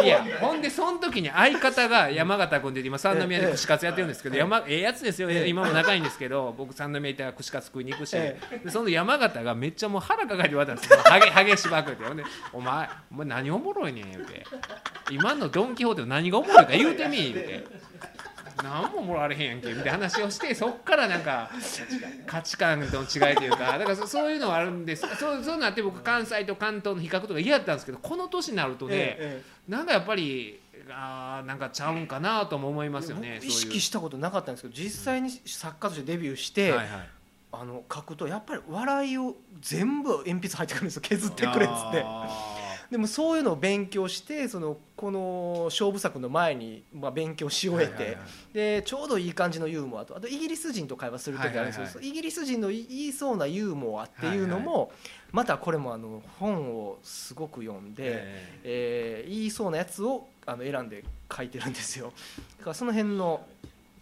[0.03, 10.99] いやほんでその時に相方が山形君で今三宮で串カツやってるんですけど、山ええやつですよ、今も仲いいんですけど僕三宮行ったら串カツ食いに行くし、えでその山形がめっちゃもう腹抱えて言われたんですよ。
[11.05, 12.05] ハゲハゲしばくって。
[12.05, 14.45] ほんでお前お前何おもろいねん言うて。
[15.11, 17.65] 今のドン・キホーテの何がおもろいか言うてみ言うて
[18.63, 21.51] 何ももらわれへんやんけみたいな話をして そっからなんか
[22.27, 25.07] 価値観の違いというかだからそそういうのはあるんです。
[25.17, 37.09] そうそういうのあって僕関西と関東の比較とか嫌だったんですけどこの年になるとね、えなんかやっぱりあーなんかちゃうんかなとも思いますよね僕意識ししたことなかったんですけど実際に作家としてデビューして、はいはい。
[37.51, 41.03] あの書くとやっぱり笑いを全部鉛筆入ってくるんですよ。
[41.03, 42.03] 削ってくれっつって。
[42.05, 42.58] あ
[42.91, 48.55] でもそういうのを勉強してそのこの勝負作の前に、まあ、勉強し終えて、はいはいはい。
[48.55, 52.09] でちょうどいい感じのユーモアとあとイギリス人と会話する時あるんですけど、はいはい。
[52.09, 54.91] イギリス人の言いそうなユーモアっていうのも、
[55.33, 59.25] またこれもあの本をすごく読んで、ええ。
[59.29, 62.13] ー言いそうなやつをあの選んで書いてるんですよ。
[62.59, 63.47] だからその辺の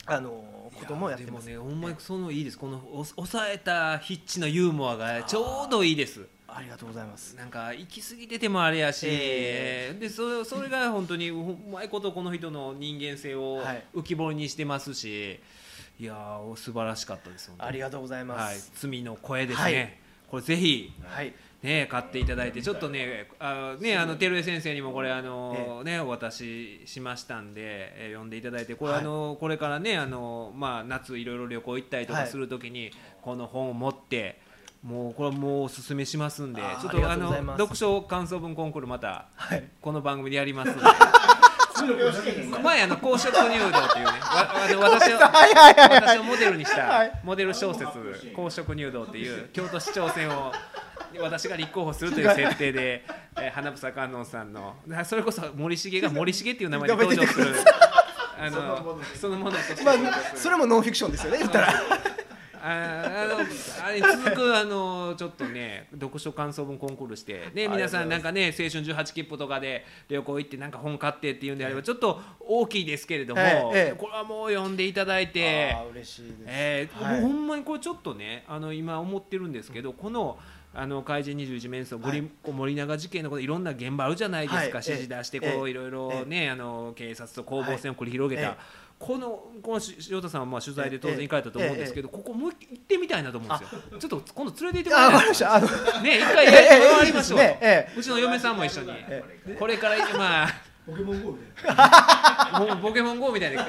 [0.06, 1.46] あのーこともやってます。
[1.46, 2.58] ねほんまにそのいいです。
[2.58, 6.26] このお抑えたヒッチのユーモアがちょうどいいです
[6.56, 7.36] ありがとうございます。
[7.36, 13.84] なんか行き過ぎててもあれやし、えでそれそれが本当にうまいことこの人の人間性をはい。
[13.94, 15.38] 浮き彫りにしてますし、
[15.98, 18.56] いやー素晴らしかったですありがとうございまはい。
[18.56, 19.92] す、罪の声ですね、はい。
[20.30, 21.32] これぜひはい。
[21.62, 27.60] ね買っていただいてちょっとねあねあの照江先生にもこれあの、ねお渡ししましたんで、
[27.96, 29.00] えー読んでいただいてこれ、はい。
[29.00, 32.90] あのこれからねあのまあ夏いろいろ旅行行ったりとはいかするときに、
[33.20, 34.38] この本を持って
[34.86, 39.64] もうこれはもうおすすめしますんでちょっとあの読書感想文コンクールまたはい。
[39.80, 40.80] この番組でやりますんで。
[42.62, 47.20] 前あの公職入道っていうね わあの私を私をモデルにしたはい。
[47.24, 47.88] モデル小説
[48.34, 50.52] 「公職入道」っていう京都市長選を
[51.20, 53.04] 私が立候補するという設定で、
[53.40, 57.54] えー花房観音さんのなそれこそ森重が森重っていう名前で登場する
[58.38, 59.94] あのそのものとしてまあ
[60.34, 61.74] それもノンフィクションですよね言ったら
[62.66, 77.20] あ あのあれ続くあのちょっとね読書感想文コンクールしてね皆さんなんかね青春18切符とかで旅行行ってなんか本買ってっていうんであればちょっと大きいですけれども、これはもう読んでいただいて嬉しいです、えーはい。
[77.20, 80.38] もうほんまにこれちょっとねあの今思ってるんですけどこの
[80.74, 82.20] あの怪人21面相、はい。
[82.20, 84.70] ゴリこう森永事件のこといろんな現場あるじゃないですか、はい。
[84.72, 85.52] 指示出してええ。
[85.52, 88.58] こういろいろね、あの警察と攻防戦を繰り広げた、
[88.98, 93.80] このこのし塩田さんはまあ取材で当然行かれたと思うんですけど、ここもう行ってみたいなと思うんですよ。
[94.00, 95.44] ちょっと今度連れて行ってもらいまし
[96.02, 97.40] ね一回回りましょう。
[97.98, 98.92] うちの嫁さんも一緒に、
[99.58, 100.48] これからまあ
[100.86, 103.66] ポケモン GO みたいなポケモン GO みたいな。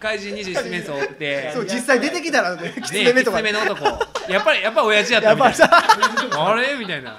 [0.00, 1.50] 怪人21面相を追って。
[1.54, 3.38] そう実際出てきたらねきつねね目とか。
[3.38, 3.86] きつめの男。
[4.30, 5.56] やっぱりやっぱ親父やったみたいな。
[5.56, 5.70] さ。
[5.72, 6.74] あれ？
[6.74, 7.18] みたいな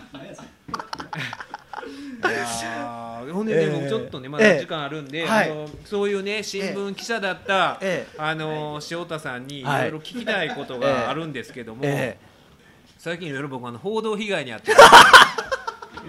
[3.32, 3.70] ほんでね、ええ。
[3.70, 8.16] 僕ちょっとねまだ時間あるんで、あのそういうね新聞記者だった、ええ。
[8.18, 9.82] あの塩田さんにいはい。
[9.84, 12.18] ろいろ聞きたいことがあるんですけども、え
[12.98, 14.78] 最近いろいろ僕あの報道被害に遭ってる。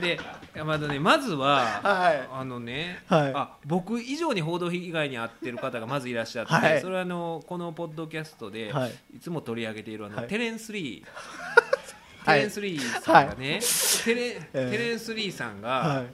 [0.01, 0.19] で
[0.65, 2.29] まだねまずは、はい。
[2.33, 3.33] あのね、はい。
[3.35, 6.81] あ僕以上に報道被害に遭ってる方がまずいらっしゃって、はい。
[6.81, 8.95] それはあのこのポッドキャストで、はい。
[9.17, 10.27] い、つも取り上げているあの、はい。
[10.27, 12.31] テレンス・リー。
[12.31, 12.41] はい。
[12.41, 13.61] テレンス・リーさんがね、
[14.05, 14.71] テレええ。
[14.71, 16.07] テレンス・リーさんが、はい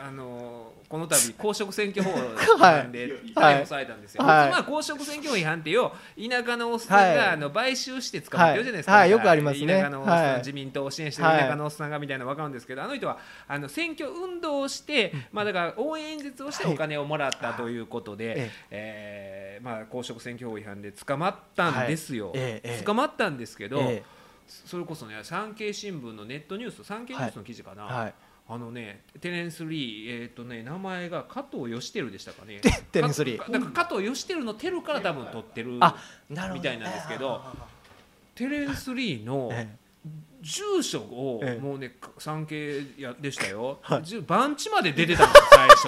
[0.00, 2.80] あのこの度公職選挙法はい。
[2.80, 4.50] 違反で逮捕されたんですよ、はい。
[4.50, 9.66] まあ公職選挙法違反ってよ田舎のおっさんが、はいあの買収して捕まってるじゃないですか、よくありますね。
[9.66, 10.38] 田舎のおっさん、はい。
[10.38, 22.32] 自民党を支援してる田舎のおっさんがみたいなの分かるんですけど、あの人はあの選挙運動をして、まあ、だから応援演説をしてお金をもらったということで、ええーまあ、公職選挙法違反で捕まったんですよ、
[22.84, 24.02] 捕まったんですけど、え
[24.46, 28.12] それこそね産経新聞のネットニュース産経ニュースの記事かな、
[28.50, 32.60] あのね、テレンス・リー、えーとね、名前が加藤義輝でしたかね。
[32.60, 33.36] テ テレンスリー。
[33.38, 35.94] かだから加藤義輝のテルから多分取ってるあ
[36.30, 36.54] なるほど。
[36.54, 37.42] みたいなんですけど、
[38.34, 39.68] テレンス・リーのえ
[40.40, 41.62] 住所をええ。
[41.62, 43.80] もうね産経やでしたよ、
[44.26, 45.86] 番地まで出てたんですよ 最初。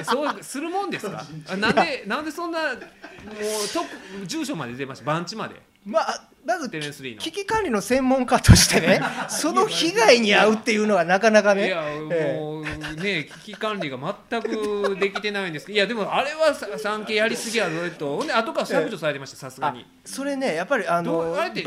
[0.00, 1.22] えそうするもんですか？
[1.50, 5.04] あなんでなんでそんなもうと住所まで出てました？
[5.04, 5.56] 番地まで
[5.88, 7.20] まあまずテレンス・リーの。
[7.20, 11.66] 危機管理の専門家としてね その被害に遭うっていうのはなかなかね。
[11.66, 13.98] いやえもうね危機管理が
[14.30, 15.66] 全くできてないんです。
[15.66, 18.18] けどいやでもあれはさ産経やりすぎやぞと。
[18.18, 21.64] ほんで後から削除されてましたさすがあにそれねやっぱりあのあれって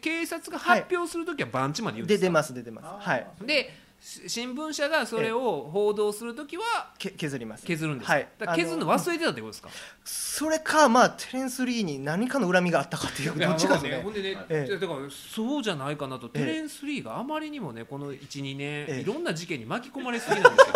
[0.00, 3.08] 警察が発表するときは番地まで言うんですか、出てます出てます。
[3.08, 3.26] はい。
[3.46, 3.70] でし
[4.00, 6.62] 新聞社がそれを報道するときは
[6.98, 8.28] け削ります削るんですか,、はい。
[8.56, 9.68] 削るの忘れてたってことですか？
[10.04, 13.90] それかまあテレンス・リーに何かの恨みがあったかっていうどっちかですね。
[13.90, 14.76] ねほんでね、ええ。
[14.78, 16.38] だからそうじゃないかなと、ええ。
[16.38, 19.00] テレンス・リーがあまりにもねこの12年、ええ。
[19.00, 20.74] いろんな事件に巻き込まれすぎなんですよ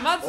[0.00, 0.28] まず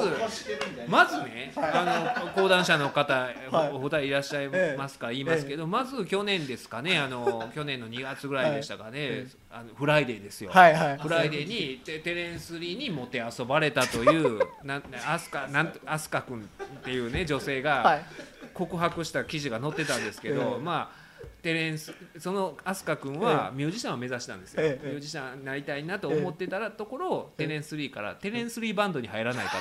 [0.87, 3.35] まずね、あの講談社の方、はい。
[3.71, 5.07] おお二人いらっしゃいますか？
[5.07, 10.97] ら言いますけど、まず去年ですかねあの去年の2月ぐらいでしたかね、あのフライデーですよ、はいはい。
[10.97, 18.05] フライデーにテテレンス・リーにもてあそばれたという なんアスカなんアスカ君っていうね女性が、はい。
[18.53, 20.61] 告白した記事が載ってたんですけど、ええ。
[20.61, 21.04] まあ
[21.45, 24.87] テレンスその飛鳥君はミュージシャンを目指したんですよ、ええ。
[24.87, 29.51] ミュージシャンになりたいなと思ってたらところ、テレンス・リーからテレンス・リーバンドに入らないか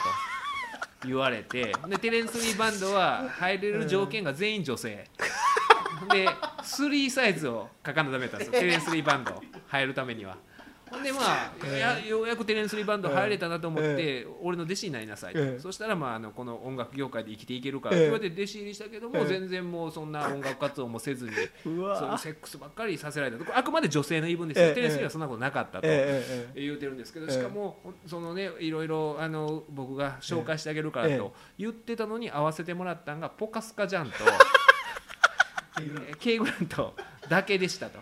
[1.03, 1.74] と言われて。
[1.87, 5.05] でテレンス・リーバンドは入れる条件が全員女性。
[6.11, 6.26] で
[6.62, 8.61] 3サイズを書かなダメだったんですよ。
[8.61, 10.39] テレンス・リーバンド入るためには。
[10.95, 15.61] ほんでまあ、やようやくテレンス・リーバンド入れたなと思って、俺の弟子になりなさいと、ええ。
[15.61, 18.16] そしたら、まあ、あのこの音楽業界で生きていけるからええ。
[18.16, 19.26] って弟子入りしたけども、ええ。
[19.26, 23.57] 全然もうそんな音楽活動もせずに うそセックスばっかりさせられたと。
[23.57, 24.74] あくまで女性の言い分ですよ、ええ。
[24.74, 25.88] テレンス・リーはそんなことなかったと。
[26.55, 27.32] 言うてるんですけどええ。
[27.32, 31.18] しかもそのねいろいろあの僕が紹介してあげるからええ。
[31.18, 34.24] と言ってたのに合わせてもらったんがポカスカジャンと
[36.20, 36.95] ケイグラント
[37.29, 37.99] だけでしたと。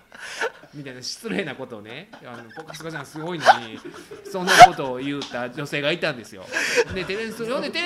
[0.75, 3.79] みたいな失礼なことをねあのポカスカちゃんすごいのに
[4.25, 6.45] そんなことを言うた女性がいたんですよ。
[6.95, 7.81] でテレンスほんでテ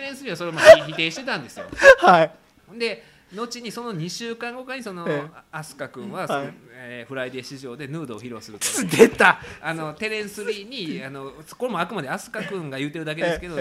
[0.00, 1.66] レンスリーはそれをまあ否定してたんですよ。
[1.98, 2.30] はい。
[2.78, 3.04] で
[3.34, 5.30] 後にその2週間後かにそのええ。
[5.52, 6.54] 飛鳥君は、はい。
[6.74, 8.96] えーフライデー誌上でヌードを披露すると。
[8.96, 9.40] 出た。
[9.60, 13.56] あのテレンス・リーに あのこれもあくまで飛鳥君が言うてるだけですけど、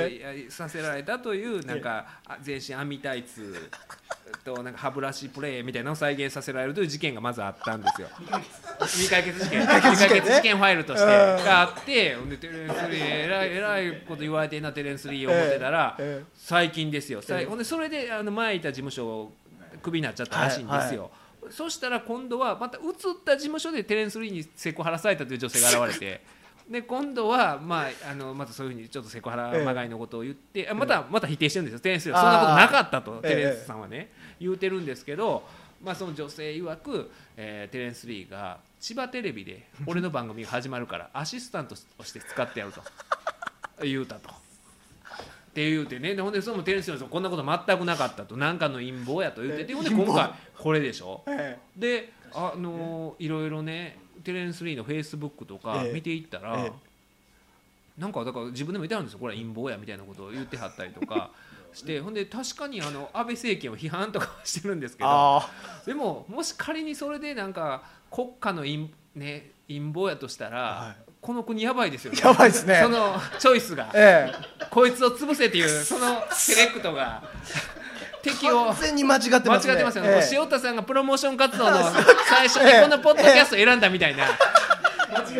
[0.49, 3.69] させられたというなんかあ全身網タイツ
[4.43, 8.07] となんか歯ブラシプレーみたいなのを再現させられるという事件がまずあったんですよ。
[8.81, 9.61] 未解決事件。
[9.61, 15.97] 未解決事件ファイルとしてがあってでテレンス・リーえらいえらいこと言われてんなテレンス・リー思ってたら、
[16.35, 19.33] 最近ですよ、ほんでそれであの前いた事務所を
[19.81, 21.11] クビになっちゃったらしいんですよ、
[21.49, 22.85] そしたら今度はまた移っ
[23.25, 26.21] た事務所でテレンス・リーにセクハラされたという女性が現れて
[26.69, 35.43] で今度は、まあ、あのまたそういうふうにちょっとセクハラまがいのことを言って、あまたまた否定してるんですよテレンス・そんなことなかったとテレンスさんはね、言うてるんですけど、
[35.83, 42.81] まあ、その女性曰く、えーテレンス・リーが千葉テレビで俺の番組が始まるからアシスタントとして使ってやると。
[43.83, 44.40] 言うたと。
[45.51, 46.15] って言うてね。
[46.15, 48.37] でほんでそのテレンスリーはこんなこと全くなかったと。
[48.37, 49.73] 何かの陰謀やと言ってて。
[49.73, 51.23] ほんで今回これでしょ？
[51.27, 55.93] えであのいろいろねテレンス・リーのフェイスブックとかええ。
[55.93, 56.71] 見ていったら、え
[57.97, 59.19] なんかだから自分でも言ってはるんですよ。
[59.19, 61.31] これは陰謀やみたいなことを言ってはったりとか
[61.73, 61.99] して。
[61.99, 65.09] ほんで確かにあの安倍政権を批判とかはしてるんですけど。
[65.09, 65.49] あ
[65.85, 72.19] でももし仮にそれでなんか国家の陰,、ね、陰謀やとしたら、はこの国やばいですよね。
[72.19, 72.79] やばいですね。
[72.81, 73.83] そのチョイスが。
[73.85, 73.91] あ。
[73.93, 74.31] え。
[74.71, 77.21] こいつを潰せっていうそのセレクトが。
[78.23, 78.65] 敵えを。
[78.65, 79.73] 完全に間違って間違ますね。
[79.75, 80.29] ってますよね、ええ。
[80.33, 81.77] 塩田さんがプロモーション活動の
[82.27, 82.77] 最初ええ。
[82.77, 84.25] にこのポッドキャストを選んだみたいな、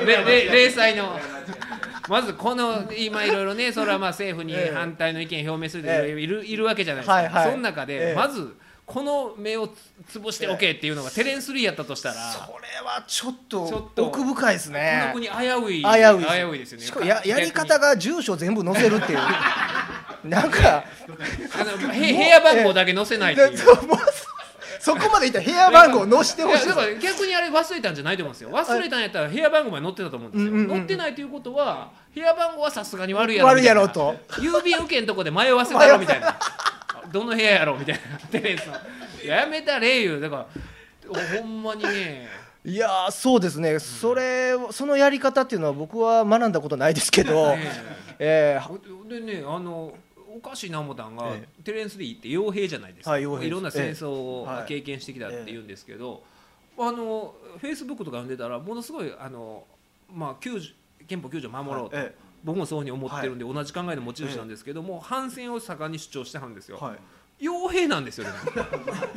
[0.06, 1.20] 零細の。
[2.08, 6.20] まずこの今いろいろねそれはまあ政府にええ反対の意見を表明するええ。
[6.20, 7.46] いるいるわけじゃないですか、はいはい。
[7.46, 8.16] その中でええ。
[8.16, 8.56] まず
[8.92, 15.38] この目をつ潰しておけっていうのがテレンス・リーやったとしたらそれはちょっとちょっと奥深いですこのね国危う
[15.72, 16.86] い危うい危ういですよね。
[16.86, 19.20] しかもややり方が住所全部載せるっていう。
[20.28, 20.84] なんか
[21.58, 23.58] あのへ部屋番号だけ載せないっていう。
[24.82, 27.00] そこまでいったら部屋番号載せてほしい。
[27.00, 28.50] 逆にあれ忘れたんじゃないと思うんですよ。
[28.50, 34.16] 忘れたんやったら部屋番号まで載ってたと思うんですよ、うんうんうん載ってないということは部屋番号はさすがに悪いやろ悪いやろと。
[34.32, 36.36] 郵便受けのとこで迷わせたろみたいな
[37.12, 38.74] どの部屋やろみたいなテレンスの
[39.26, 40.48] やめたれいうだか
[41.12, 42.28] らほんまにね。
[42.64, 43.80] いやーそうですね。
[43.80, 47.72] それそのやり方っていうのは僕は学んだことないですけどね
[48.20, 48.60] え。
[49.10, 49.94] でねあの
[50.34, 56.24] おかしいな思ったんが、えテレンス・リーって傭兵じゃないですか、はいろんな戦争を経験してきたって言うんですけど、
[56.78, 59.66] あのフェイスブックとか読んでたらものすごいあの、
[60.12, 66.78] まあ、憲法9条を守ろうと、え僕もそういうふうに思ってるんで、同じ考えの持ち主なんですけども、反戦を盛んに主張してはるんですよ。
[66.78, 66.98] はい。
[67.42, 68.38] 傭兵なんですよでも。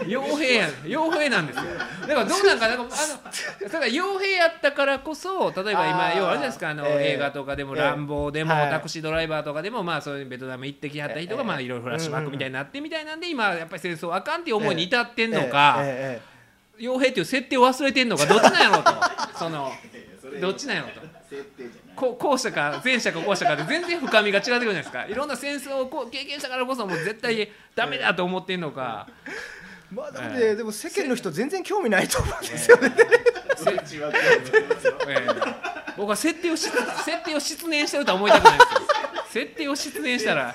[0.24, 1.64] 傭兵や傭兵なんですよ。
[2.08, 6.16] だからどうなんかな んかあのただ傭兵やったからこそ例えば今あー。
[6.18, 7.14] 要はあるじゃないですかあの、ええ。
[7.16, 7.82] 映画とかでも「ええ。
[7.82, 8.70] 乱暴」でも、はい。
[8.70, 11.46] タクシードライバーとかでもまあそういうベトナム行ってきはった人が、ええ。
[11.46, 16.22] まあいろいろフラッシュバックみたいになってみたいなんで今やっぱり戦争あかんっていう思いに至ってんのか、え
[16.78, 16.82] え。
[16.82, 18.92] 傭兵っていう設定を忘れてんのかどっちなんやろうと。
[19.38, 19.70] その
[20.40, 21.00] どっちなんやろうと。
[21.94, 25.06] こ後者か前者か後者かで全然深みが違ってくるじゃないですか。
[25.06, 32.92] いろんな戦争をこう経験したからこそもう絶対ダメだと思ってんのか、ええまあでもえねでも世間の人全然興味ないと思うんですよね。
[35.06, 38.80] ええ僕は設定をし設定を失念してるとは思いたくないんですよ。
[39.30, 40.54] 設定を失念したら。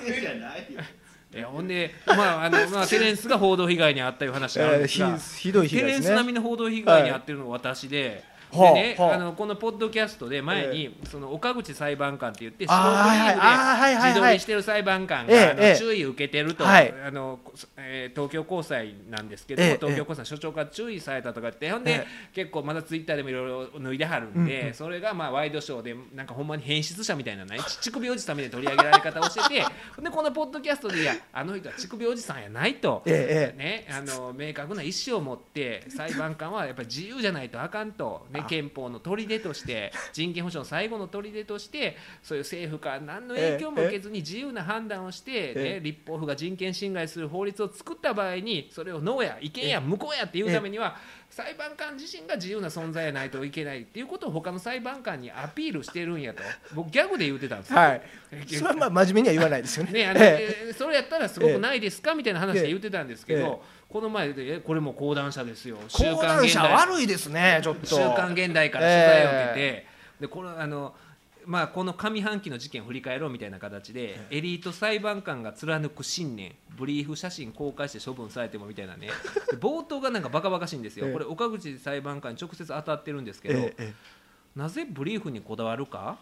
[1.32, 8.28] いやほんでまああの、まあ、テレンスが報道被害に遭ったいう話があるんええですが、ひひどい被テレンス並みの報道被害に遭ってるのが私で。
[8.52, 13.34] はあでね、はああのこのポッドキャストで前に、その岡口裁判官って言ってあーはいはい。
[13.34, 14.08] あーはいはいはい。
[14.10, 16.92] 自撮りしてる裁判官が、あの注意を受けてると、はい。
[17.06, 17.38] あの
[17.76, 29.64] えー東京高裁なんですけど、ええ東京高裁所長から注意されたとかってほんで、え結構まだツイッターでもいろいろ脱いではるんで、それがまあワイドショーでなんかほんまに変質者みたいなね乳首おじさんみたいな取り上げられ方をしてて
[30.02, 33.02] でこのポッドキャストでいやあの人は乳首おじさんやないと。
[33.06, 50.96] ね、あの明確な意思を持って裁判官はやっぱり自由じゃないとあかんと、ね、憲法の砦として 人権保障の最後の砦としてそういう政府から何の影響も受けずに自由な判断をして、ええね、立法府が人権侵害する法律を作った場合にそれをノーや違憲や無効やっていうためには
[51.30, 56.42] 裁判官自身が自由な存在やないといけないっていうことを他の裁判官にアピールしてるんやと。
[56.74, 57.78] 僕ギャグで言ってたんですよ。
[57.78, 58.02] えはい。
[58.48, 59.92] それはまあ真面目には言わないですよね。
[59.92, 60.70] ねあのええ。
[60.70, 63.40] ーそれやったらすごくないですかみたいな話で言ってたんですけええ。
[63.42, 65.78] ど、この前でえこれも講談社ですよ。
[65.80, 67.86] え講談社悪いですねちょっと。
[67.86, 69.86] 週刊現代から取材を受けて、
[70.20, 70.94] でこれあの
[71.46, 79.08] まあ、この上半期の事件を振り返ろうみたいな形でエリート裁判官が貫く信念ブリーフ写真公開して処分されてもみたいなね。
[79.50, 81.12] で冒頭がなんかバカバカしいんですよ、ええ。
[81.12, 83.94] これ岡口裁判官に直接当たってるんですけど、ええ
[84.54, 86.18] なぜブリーフにこだわるか？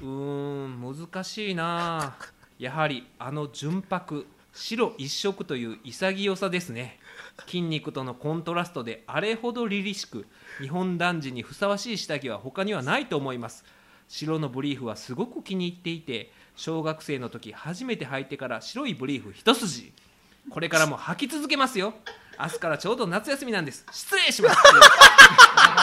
[0.00, 0.80] うーん
[1.10, 2.16] 難しいな
[2.58, 4.26] やはりあの純白
[4.56, 6.98] 白一色という潔さですね。
[7.46, 10.26] 筋肉とのコントラストであれほど凛々しく
[10.60, 13.64] 日本男児にふさわしい下着は他にはないと思います。
[14.08, 19.92] 白のブリーフはすごく気に入っていて小学生の時初めて履いてから白いブリーフ一筋。
[20.48, 21.92] これからも履き続けますよ。
[22.38, 23.84] 明日からちょうど夏休みなんです。
[23.90, 24.56] 失礼します。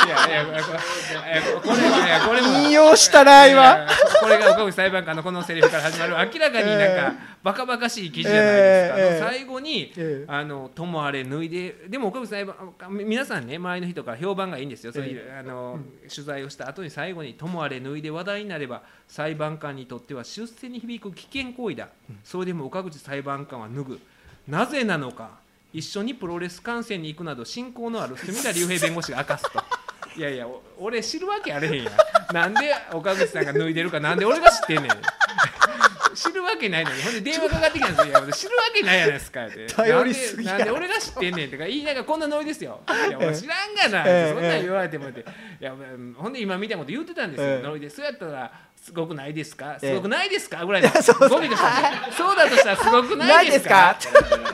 [0.05, 3.87] いやいやこれいやこれも引用したな今。
[4.19, 10.31] これが岡口裁判官のこのセリフから始まる明らかになんかバカバカしい記事じゃないですか、最後に、ええ。
[10.31, 15.79] あのともあれ脱いででも岡口裁判官皆さんね周りの人から評判がいいんですよ、そういうあの
[16.13, 21.89] 取材をした後に最後にともあれ脱いで話題になれば裁判官にとっては出世に響く危険行為だ、
[22.23, 23.99] それでも岡口裁判官は脱ぐ。
[24.47, 25.42] なぜなのか
[25.73, 29.63] 一緒にプロレス観戦に行くなど親交のある隅田竜平弁護士が明かすと。
[30.15, 32.33] いやいやお俺知るわけあれへんやん。
[32.33, 34.91] なんで岡口さんが脱いでるかなんで俺が知ってんねん。
[36.13, 37.01] 知るわけないのに。
[37.01, 38.05] ほんで電話かかってきたんですよ。
[38.05, 39.65] いや俺知るわけないやないですかって。
[39.73, 41.57] 頼りすぎやなんでなんで俺が知ってんねんって。
[41.57, 42.81] か言いながらこんなノリですよ。
[43.07, 45.21] いや俺知らんがな、ええそんなん言われてもって。
[45.21, 45.23] い
[45.59, 47.61] やうんほんで今みたいなこと言ってたんですよ、ええ。
[47.63, 48.51] ノリでそうやったら
[48.83, 49.77] すごくないですか？
[49.81, 49.89] ええ。
[49.91, 50.65] すごくないですか？
[50.65, 53.95] ぐらいの そう語尾としたらそうだとしたらすごくないですか？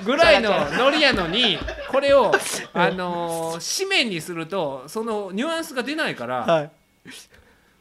[0.05, 1.57] ぐらいのノリやのに
[1.89, 2.31] これを
[2.73, 6.71] あのー紙面にするとそのニュアンスが出ないから、はい。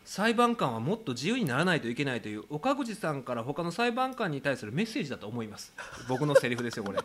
[0.07, 5.75] 裁判官はもっと自由にならないといけないという岡口さんから他の裁判官に対するメッセージだと思います。
[6.09, 6.99] 僕のセリフですよこれ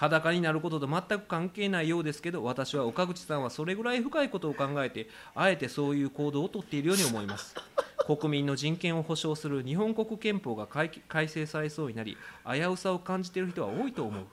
[0.00, 7.54] 裸になることと全く関係ないようですけど私は岡口さんはそれぐらい深いことを考えてあえてそういう行動をとっているように思います。
[8.06, 12.16] 国民の人権を保障する日本国憲法が改改正されそうになり
[12.50, 14.24] 危うさを感じている人は多いと思う。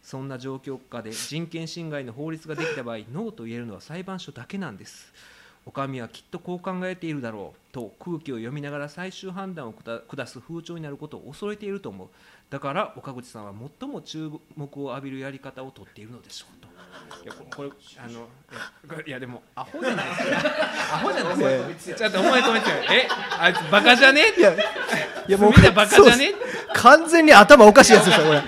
[0.00, 5.12] そんな状況下で人権侵害の法律ができた場合ノーと言えるのは裁判所だけなんです。
[5.66, 12.08] お上はきっとこう考えているだろうと空気を読みながら最終判断を下下す風潮になることを恐れていると思う。
[12.48, 16.66] だから岡口さんは最も注目を浴びるやり方をとっているのでしょうと。
[17.22, 18.26] いやここれあの
[19.06, 20.94] いやでもアホじゃないですか。
[20.94, 21.36] アホじゃない
[21.68, 21.96] ですか。
[21.98, 23.08] ちょっと思い止めてえ？
[23.38, 24.22] あいつバカじゃね？
[24.38, 24.56] いやい
[25.32, 26.32] やもうみんなバカじゃね？
[26.72, 28.40] 完全に頭おかしいやつですよこれ。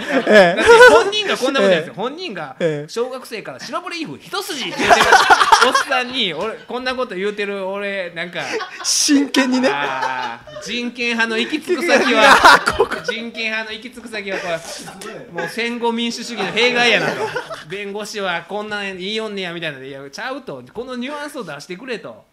[0.90, 2.88] 本人がこんなことですよ、本人がええ。
[2.88, 5.06] 小学生から白ブリーフ一筋って言ってる
[5.66, 8.58] おっさんに俺こんなこと言うてる俺なんか え
[9.18, 9.68] 真剣にね。
[9.72, 14.46] あー人権派の行き着く先は人権派の行き着く先はこ
[15.08, 17.12] れもう戦後民主主義の弊害やなと。
[17.68, 20.62] 弁護士はこんなん言いよんねやみたいなでいやちゃうと。
[20.72, 22.24] このニュアンスを出してくれと。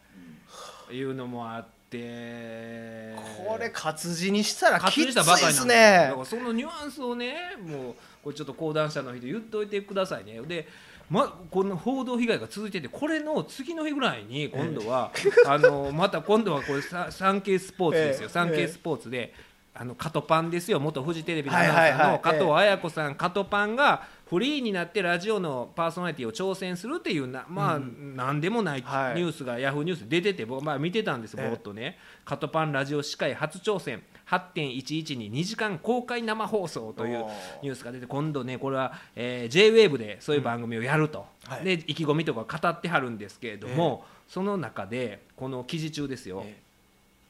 [0.91, 3.15] いうのもあって。
[3.47, 10.41] これ活字にしたら活きついですなんですよだねからそのニュアンスをねもうこれちょっと講談社の人言っといてくださいね。
[10.41, 10.67] で
[11.09, 15.11] ま、この報道被害が続いててこれの次の日ぐらいに今度は、
[15.45, 18.29] あのまた今度はこれササンケイスポーツですよ、ええ。
[18.29, 19.33] サンケイスポーツで
[19.77, 20.79] あのカトパンですよ。
[20.79, 29.15] 元フジテレビのアナの加藤綾子さん、カトパンがフリーになってラジオのパーソナリティを挑戦するっていうなまあ、なんでもないニはい。
[29.17, 37.25] ュースがヤフーニュースで出てて僕、まあ、見てたんですぼええーっとね、カトパンラジオ司会初挑戦8.11に2時間公開生放送という
[37.61, 41.63] ニュースが出て今度ねこれは、えー、JWAVE でそういう番組をやると、はい。
[41.63, 46.65] で意気込みとか語ってはるんですけれども、その中でこの記事中ですよ、え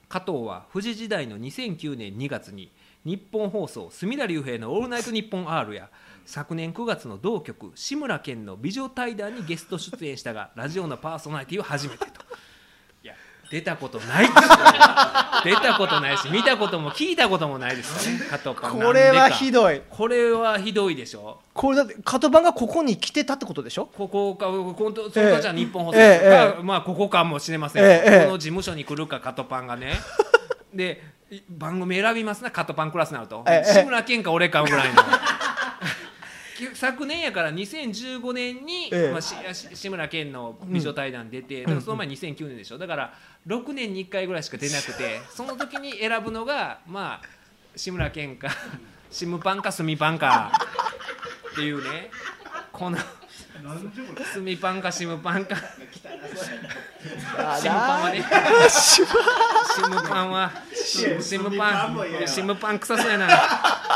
[0.08, 2.72] 加藤は富士時代の2009年2月に
[3.04, 5.90] 日本放送隅田竜平の「オールナイトニッポン R」や
[6.26, 12.22] 昨年9月の同局志村けんの美女対談にゲスト出演したがラジオのパーソナリティを初めてと
[13.52, 14.42] 出たことないですよ
[15.44, 18.26] 出たことないし見たことも聞いたこともないですよね。
[18.30, 19.82] 加藤パンこれはひいどい。
[19.90, 21.40] これはひどいでしょ。
[21.54, 23.86] これだってカトバンがここに来てたってことでしょ？
[23.96, 24.48] ここか
[25.14, 26.64] それかじゃあ日本放送か、ええええ。
[26.64, 29.94] まあここかもしれません、この事務所に来るかカトパンがね。
[30.74, 33.74] でい番組選びますなカトパンクラスになると、ええ。
[33.74, 34.96] 志村けんか俺かぐらいの
[36.74, 39.12] 昨年やから2015年に、ええ。
[39.12, 42.78] まあ、しし志村けんの美女対談出て、だからその前2009年でしょ。
[42.78, 43.14] だから
[43.48, 47.28] 6年に1回ぐらいしか出なくてその時に選ぶのがまあ
[47.76, 48.50] 志村けんか
[49.12, 50.52] シムパンかスミパンか
[51.52, 52.10] っていうね。
[52.72, 52.98] この
[54.34, 55.56] スミパンかシムパンか。
[55.56, 55.62] シ
[57.70, 58.26] ムパンはね
[58.70, 59.08] シム
[60.02, 60.32] パン。
[60.32, 63.28] はシムパンシムパン臭そうやな。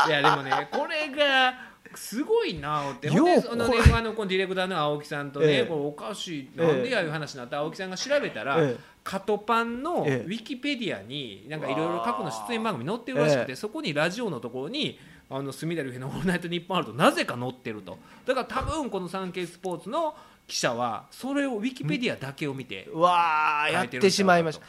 [0.06, 3.08] いやでもねこれがすごいなって。
[3.08, 5.64] ほんであの、ねあのこのディレクターの青木さんとね、ええ。
[5.64, 8.80] これおかしいなんでやいう話になって青木さんが調べたら、ええ。
[9.02, 10.24] カトパンのウえ。
[10.26, 13.56] えィキペディアになんかいろいろ過去の出演番組載ってるらしくて、ええ。
[13.56, 14.98] そこにラジオのところに
[15.28, 17.98] あの隅田隆平の「オールナイトニッポン」あるとなぜか載ってると。
[18.26, 20.14] だから多分このサンケイスポーツの
[20.50, 24.66] 記者はそれをウィキペディアだけを見てうわーやってしまいました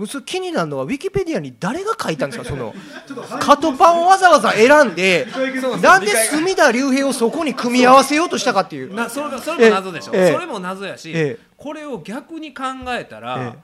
[0.00, 2.48] もうそれ気になるのはウィキペディアに誰が書いたんですか？
[2.48, 2.74] その
[3.38, 5.26] カトパンをわざわざ選んで
[5.82, 8.94] なんで隅田竜平をそこに組み合わせようとしたかっていう。
[8.94, 10.32] なそれがそれも謎でしょ、ええ。
[10.32, 11.44] それも謎やし、ええ。
[11.58, 13.56] これを逆に考えたら、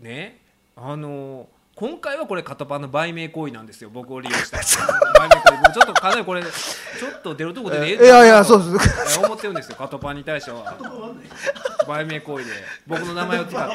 [0.00, 0.40] ね
[0.76, 3.90] あの今回はこれカトパンの売名行為なんですよ。
[3.92, 4.58] 僕を利用した。
[5.18, 5.56] 売名行為。
[5.64, 9.76] 僕ちょっとかなりこれちょっと出るとこでええいやいやそうです思ってるんですよ。
[9.76, 10.76] カトパンに対しては。
[11.88, 12.50] 売名行為で。
[12.86, 13.70] 僕の名前を使っ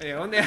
[0.00, 0.42] て、いやほんで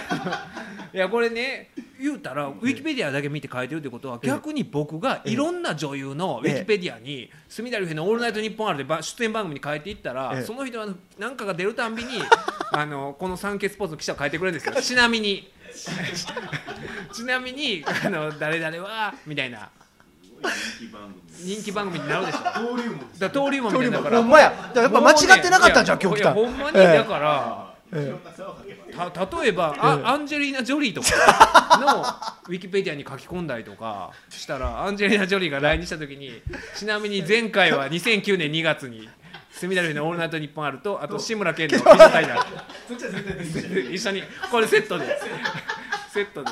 [0.93, 1.69] いやこれね
[1.99, 10.41] 言うたらウィキペディアだけ見て書いてるってことは逆に僕がいろんな女優のウィキペディアに隅田竜平の「オールナイトニッポン」あるでば出演番組に変えていったら、ええ。
[10.41, 10.87] その人は
[11.19, 12.23] 何かが出るたんびに
[12.71, 14.81] あのこの「サンケイスポーツ」の記者を変えてくれるんですよ。
[14.81, 15.51] ちなみに
[17.13, 19.69] ちなみにあの誰々はみたいな。
[21.39, 22.61] 人気番組になるでしょ。
[22.61, 23.97] 登竜門ら登竜門みたいな。
[23.97, 24.49] だからほんまや。
[24.49, 26.97] だからやっぱ間違ってなかったんじゃん今日来たいやほんまにええ。
[26.97, 28.13] だから、え
[29.13, 32.01] た例えば、あアンジェリーナ・ジョリーとかの
[32.49, 36.31] ウィキペディアに書き込んだりとかしたらアンジェリーナ・ジョリーが来日した時に
[36.75, 39.07] ちなみに前回は2009年2月に
[39.59, 42.37] 隅田竜の「オールナイトニッポン」あるとあと志村けんの 「美女対談」
[43.93, 45.05] 一緒にこれセットで。
[46.11, 46.49] セットで。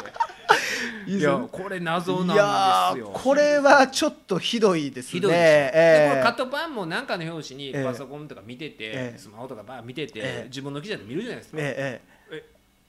[1.06, 3.14] いやこれ謎いなやんですよ。
[3.14, 5.12] ーこれはちょっとひどいですね。
[5.12, 6.16] ひどいでええ。
[6.18, 7.84] でカットパンも何かの表紙にええ。
[7.84, 9.18] パソコンとか見てて、ええ。
[9.18, 10.48] スマホとかバー見てて、ええ。
[10.48, 12.02] 自分の記者で見るじゃないですか、え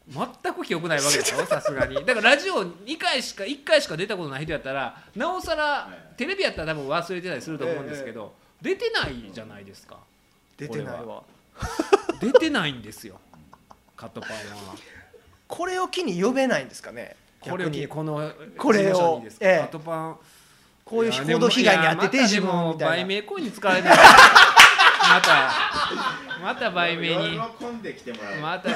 [0.06, 1.38] 全く記憶ないわけでしょ？
[1.46, 1.94] さすがに。
[2.04, 8.34] だからラジオ2回しか1回しか出たことない人やったらなおさらテレビやったら多分忘れてたりすると思うんですけど、
[8.64, 9.98] 出てないじゃないですか。
[10.58, 11.04] え出てない。
[11.04, 11.22] わ
[12.18, 13.20] 出てないんですよ。
[13.94, 14.74] カットパンは。
[15.46, 17.14] これを機に呼べないんですかね。
[17.40, 17.88] これを機に。
[17.88, 19.20] このこれを。
[19.20, 20.16] カットパン。
[20.82, 23.04] こういう報道被害に遭ってて自分みたいな。
[23.04, 23.96] 売名行為に使われない
[25.04, 25.52] また
[26.42, 27.38] また売名に。
[27.58, 28.40] 喜んできてもらう。
[28.40, 28.70] また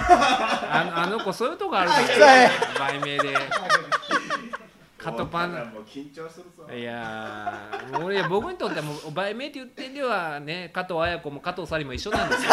[0.81, 3.35] あのあの子そういうとこあるはいから売名で
[5.11, 6.73] カットパンもう緊張するぞ。
[6.73, 12.51] いやー俺僕にとってはもう売名って言ってんではね加藤綾子も加藤紗里も一緒なんですよ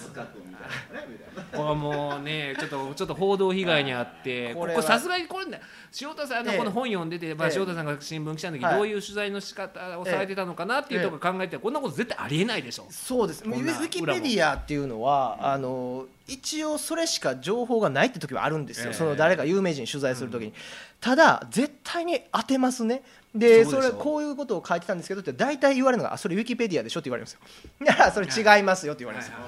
[0.00, 1.42] ナスカ君みたいなねみたいな。
[1.50, 5.60] これはもうねちょっとちょっと報道被害にあってここれさすがにこれね
[6.00, 6.58] 塩田さんのええ。
[6.58, 7.58] この本読んでて、まあ、ええ。
[7.58, 8.76] 塩田さんが新聞記者の時はい。
[8.76, 12.86] どういう取材の仕方をされてたのかなっていうところ考えてこんなこと絶対ありえないでしょ。
[12.90, 13.44] そうです。
[13.44, 18.94] ウィウィキペディアっていうのはあの一応それしか情報がないって時はあるんですよ、ええ。
[18.94, 20.52] その誰か有名人取材する時に、
[21.00, 23.02] ただ絶対に当てますね。
[23.34, 27.86] でそれこういうことを書いてたんですけどって大体言われるのがあそれウィキペディアでしょって言われるんですよ。
[27.86, 29.38] だからそれ違いますよって言われるんですよ、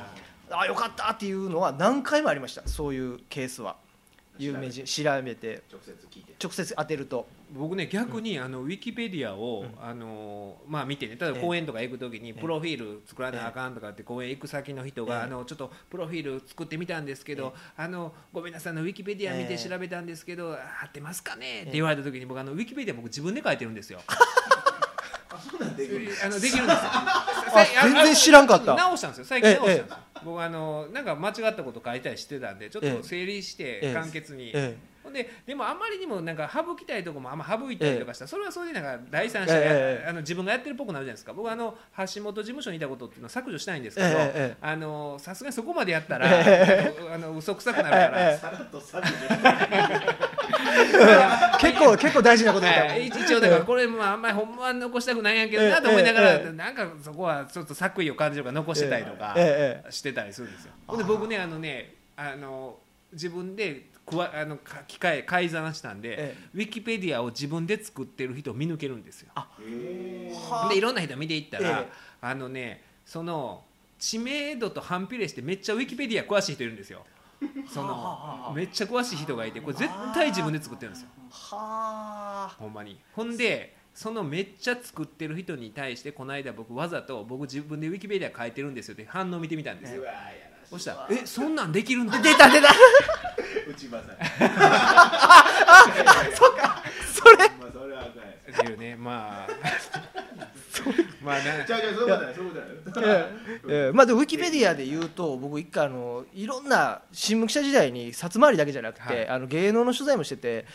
[0.58, 2.66] あよかったっていうのは何回もありました。
[2.66, 3.76] そういうケースは。
[4.38, 5.62] 有名人調べて。
[5.70, 6.34] 直接聞いて。
[6.42, 7.28] 直接当てると。
[7.54, 11.16] 僕ね逆にあのウィキペディアを、あのまあ見てね。
[11.20, 11.42] 例えばええ。
[11.42, 15.22] 公園とか行く時にプロフィール作らなあかんとかって公園行く先の人が、ええ。
[15.24, 21.62] あのちょっとプロフィール作ってみたんですけど、あのごめんなさいあのウィキペディア見てええ調べたんですけど、合ってますかね？
[21.62, 24.00] って言われた時に僕あのウィキペディア僕自分で書いてるんですよ。
[25.34, 26.08] あ、そんなんできる。
[26.24, 26.90] あのできるんですよ。
[27.82, 29.24] 全然知らんかった直したんですよ。
[29.24, 29.98] 最近直したんですよ。
[30.24, 34.52] 僕あのなんか間違ったこと書いたりしてたんで、ちょっと整理してええ簡潔に。
[34.54, 41.76] えほんででもあんまりにもなんか省きたいとこもあんま省いたりとかしたら、それはそれでなんか第三者が、ええあの自分がやってるっぽくなるじゃないですか僕あの
[42.14, 48.60] 橋本事務所にいたことっていうのは削除したいんですけど、ええええあのさすがにそこまでやったら、えあの嘘くさくなるから、えさら。
[51.60, 52.84] 結構結構大事なこと言った。
[52.84, 56.52] はい、一応だからこれまああんまりほんまは残したくないんやけどなと思いながら、ええええ。
[56.52, 60.72] なんかそこはちょっと作為を感じるから残してたりとかえええしてたりするんですよ。
[60.86, 62.78] ほんで僕ねあのねあの
[63.12, 69.30] 自分でくわあのか機械改ざんしたんで、えウィキペディアを自分で作ってる人を見抜けるんですよ。
[69.34, 71.92] はでいろんな人見ていったら、ええ。
[72.20, 73.64] あのねその
[73.98, 77.04] 知名度と反比例してめっちゃウィキペディア詳しい人いるんですよ。
[77.68, 81.08] そのめっちゃ詳しい人がいてこれ絶対自分で作ってるんですよ。
[81.30, 82.56] はあ。
[82.58, 82.98] ほんまに。
[83.14, 90.04] ほんでそのめっちゃ作ってる人に対してこの間僕わざと僕自分でウィキペディア書いてるんですよって反応見てみたんですよ。
[90.70, 92.68] そしたら「えそんなんできるの?」出た出た。
[93.68, 94.16] 内場さん。
[97.12, 97.48] それ。
[97.60, 98.60] まあそれはあかんやつ。
[98.62, 99.52] っていうねまあ
[101.22, 103.26] まあなじゃあじゃあそういうことだよそういうことだよ。
[103.68, 109.28] えーまあでもウィキペディアで言うと僕一回あのいろんな新聞記者時代に札回りだけじゃなくて、はい。
[109.28, 110.66] あの芸能の取材もしてて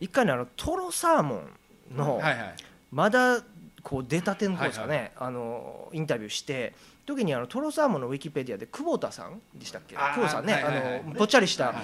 [0.00, 2.54] 一回ねあのトロサーモンの、はいはい。
[2.92, 3.42] まだ
[3.82, 6.74] こう出たての方ですかね、あのインタビューして
[7.04, 9.94] 時にあのトロサーモンのウィキペディアで久保田さんでしたっけ？
[9.94, 11.00] 久保田さんね、はいはいはい。
[11.00, 11.76] あのぽっちゃりした、はい。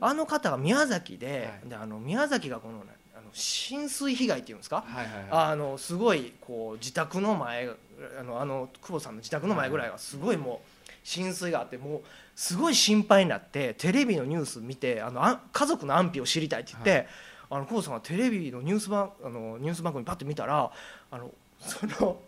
[0.00, 1.68] あの方が宮崎で,、はい。
[1.68, 2.92] であの宮崎がこのね
[3.32, 7.70] 浸水被害っていうんですか、はいはいはいあのすごいこう自宅の前
[8.18, 12.00] あのあの久保さんの自宅の前ぐらいはすごいもう浸水があってもう
[12.36, 17.08] すごい心配になってテレビのニュース見てあのあ家族の安否を知りたいって言って、
[17.50, 20.70] あの久保さんがテレビのニュース番あのニュース番組パッと見たら
[21.10, 21.30] あの
[21.60, 22.20] その。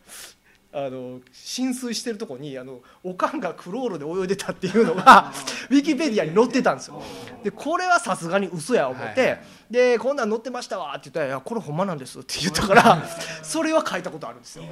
[0.72, 5.32] あの浸水してるとこにあのおかんがクロールで泳いでたっていうのが
[5.68, 7.02] ウィキペディアに載ってたんですよ。
[7.42, 9.40] でこれはさすがに嘘や思って、はいはい
[9.70, 13.04] でこんなん載ってましたわって言ったら「いやこれほんまなんです」って言ったから
[13.40, 14.64] それは書いたことあるんですよ。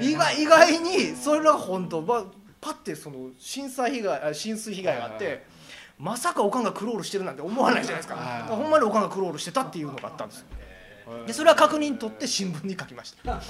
[0.00, 2.24] 意外意外にそれが本当ば
[2.60, 5.44] パッてその震災被害あ浸水被害があって、
[5.96, 8.42] まさかおかんがクロールしてるなんて思わないじゃないですか、はい。
[8.42, 10.46] ほんまにおかんがクロールしてたっていうのがあったんですよ。
[11.24, 13.40] でそれは確認取って新聞に書きました、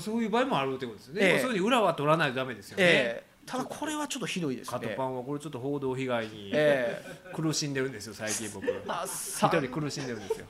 [0.00, 1.32] そういう場合もあるってことですね、ええ。
[1.32, 3.36] まあそういうふうに裏は取らないとダメですよね、ええ。
[3.46, 4.94] ただこれはちょっとひどいですカトね。
[4.96, 7.00] パンはこれちょっと報道被害にえ
[7.32, 8.66] 苦しんでるんですよ最近僕。
[8.88, 10.46] あ一さ人苦しんでるんですよ。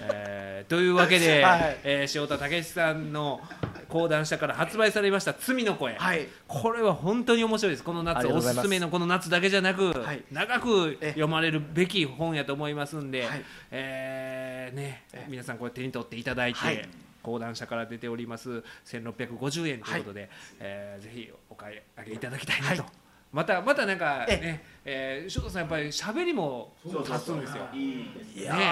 [0.00, 1.78] えーというわけで、はい。
[1.84, 3.40] えー塩田武さんの
[3.88, 6.26] 講談社から発売されました「罪の声」はい。
[6.48, 7.84] これは本当に面白いです。
[7.84, 8.52] このあ夏おす。
[8.54, 10.24] すすめのこの夏だけじゃなく、はい。
[10.32, 13.44] 長くえ読まれるべき本やと思いますんで、はい。
[13.70, 15.04] えーね。
[15.12, 16.88] え皆さんこれ手に取っていただいて、はい
[17.24, 20.30] 講談社から出ております1650円ということで、
[20.60, 22.82] えーぜひお買い上げいただきたいなと。
[22.82, 22.92] はい。
[23.32, 27.64] またまたなんかえね、えー、翔太さんやっぱり喋りも立つんですよ。
[27.74, 28.64] いやー、ね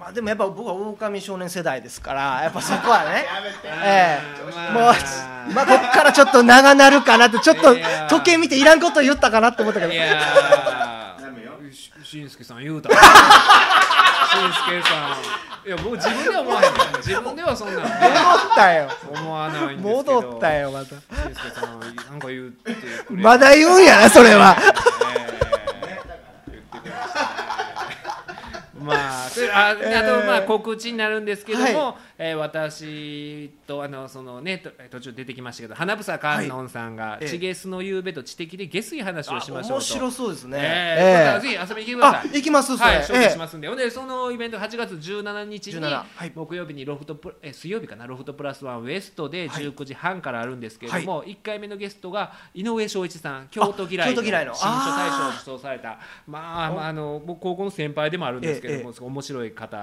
[0.00, 3.58] まあでもやっぱ僕は狼少年世代ですから やっぱそこはねやめて。
[3.64, 4.52] ええ。
[4.52, 5.66] まあもうまあ。
[5.66, 7.76] こっからちょっと長なるかなってちょっと
[8.08, 9.92] 時計見ていらんこと言ったかなって思ったけど。
[9.92, 10.20] いや
[12.02, 12.88] しんすけさん言うた
[14.26, 15.66] しんすけさん。
[15.66, 17.90] いや僕自分では思わへんけど自分ではそんな戻っ
[18.54, 18.88] たよ。
[19.10, 20.20] 思わないんですけど。
[20.20, 20.86] 戻ったよまた。
[20.86, 22.74] しんすけさんなんか言って
[23.06, 24.56] くれまだ言うんやなそれは。
[28.82, 37.28] まあああとまあ告知になるんですけども、はえー私とあのそのねと途中出てきましたけど花房観音さんが「ええ。
[37.28, 40.58] 地ゲスの夕べと知的で下水話をしましょうと」面白そうですね。
[40.60, 42.20] えーまたえぜひ遊びに来てください。
[42.20, 46.32] あ行きますはい、紹介ええしますんで、ほんでそのイベントが8月17日に、17はい。
[46.34, 49.64] 木曜日にロフトプえ水曜日かなロフトプラスワンウエストではい。
[49.64, 55.98] 19時半からあるんですけれども、1回目のゲストが井上翔一さん京都嫌いの新書大賞を受賞された。
[56.26, 59.76] まあ、まあ、あの僕高校の先輩でもあるんですけれども、ええ面白い方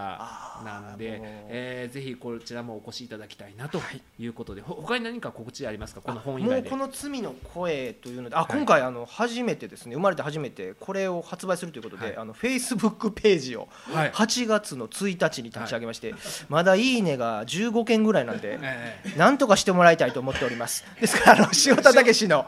[0.64, 1.20] なんで
[1.50, 3.80] えーぜひこちらもお越しいただきたいなと
[4.20, 4.28] い。
[4.28, 6.02] うことで、ほ他に何か告知ありますか？
[6.02, 6.70] この本以外で。
[6.70, 6.88] もうこ。
[6.88, 12.18] の「罪の声」というのであ、い今回あの初めてですね生まれて初めてこれを発売するということで、はい。
[12.18, 14.12] あのフェイスブックページをはい。
[14.12, 16.14] 8月の1日に立ち上げまして、
[16.50, 19.18] まだ「いいね」が15件ぐらいなんでええ。
[19.18, 20.86] なんとかしてもらいたいと思っております。
[21.00, 22.46] ですからあの塩田武の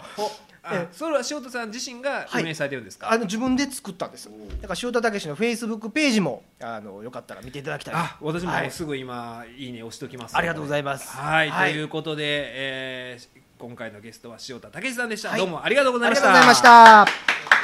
[0.64, 4.30] えそれは塩田さん自身が運営されてるんですか、あの自分で作ったんです。
[4.62, 7.94] だから塩田武のフェイスブックページもあのよかったら見ていただきたい。
[7.96, 8.72] あ私もはい。
[8.72, 11.10] すぐ今、い、いね押しときますありがとうございます。
[11.16, 11.72] はい、はい。
[11.74, 15.40] ということで、えー今回のゲストは塩田武さんでした、はい。
[15.40, 16.30] どうもありがとうございました。
[16.30, 17.12] ありがとうございまし
[17.50, 17.59] た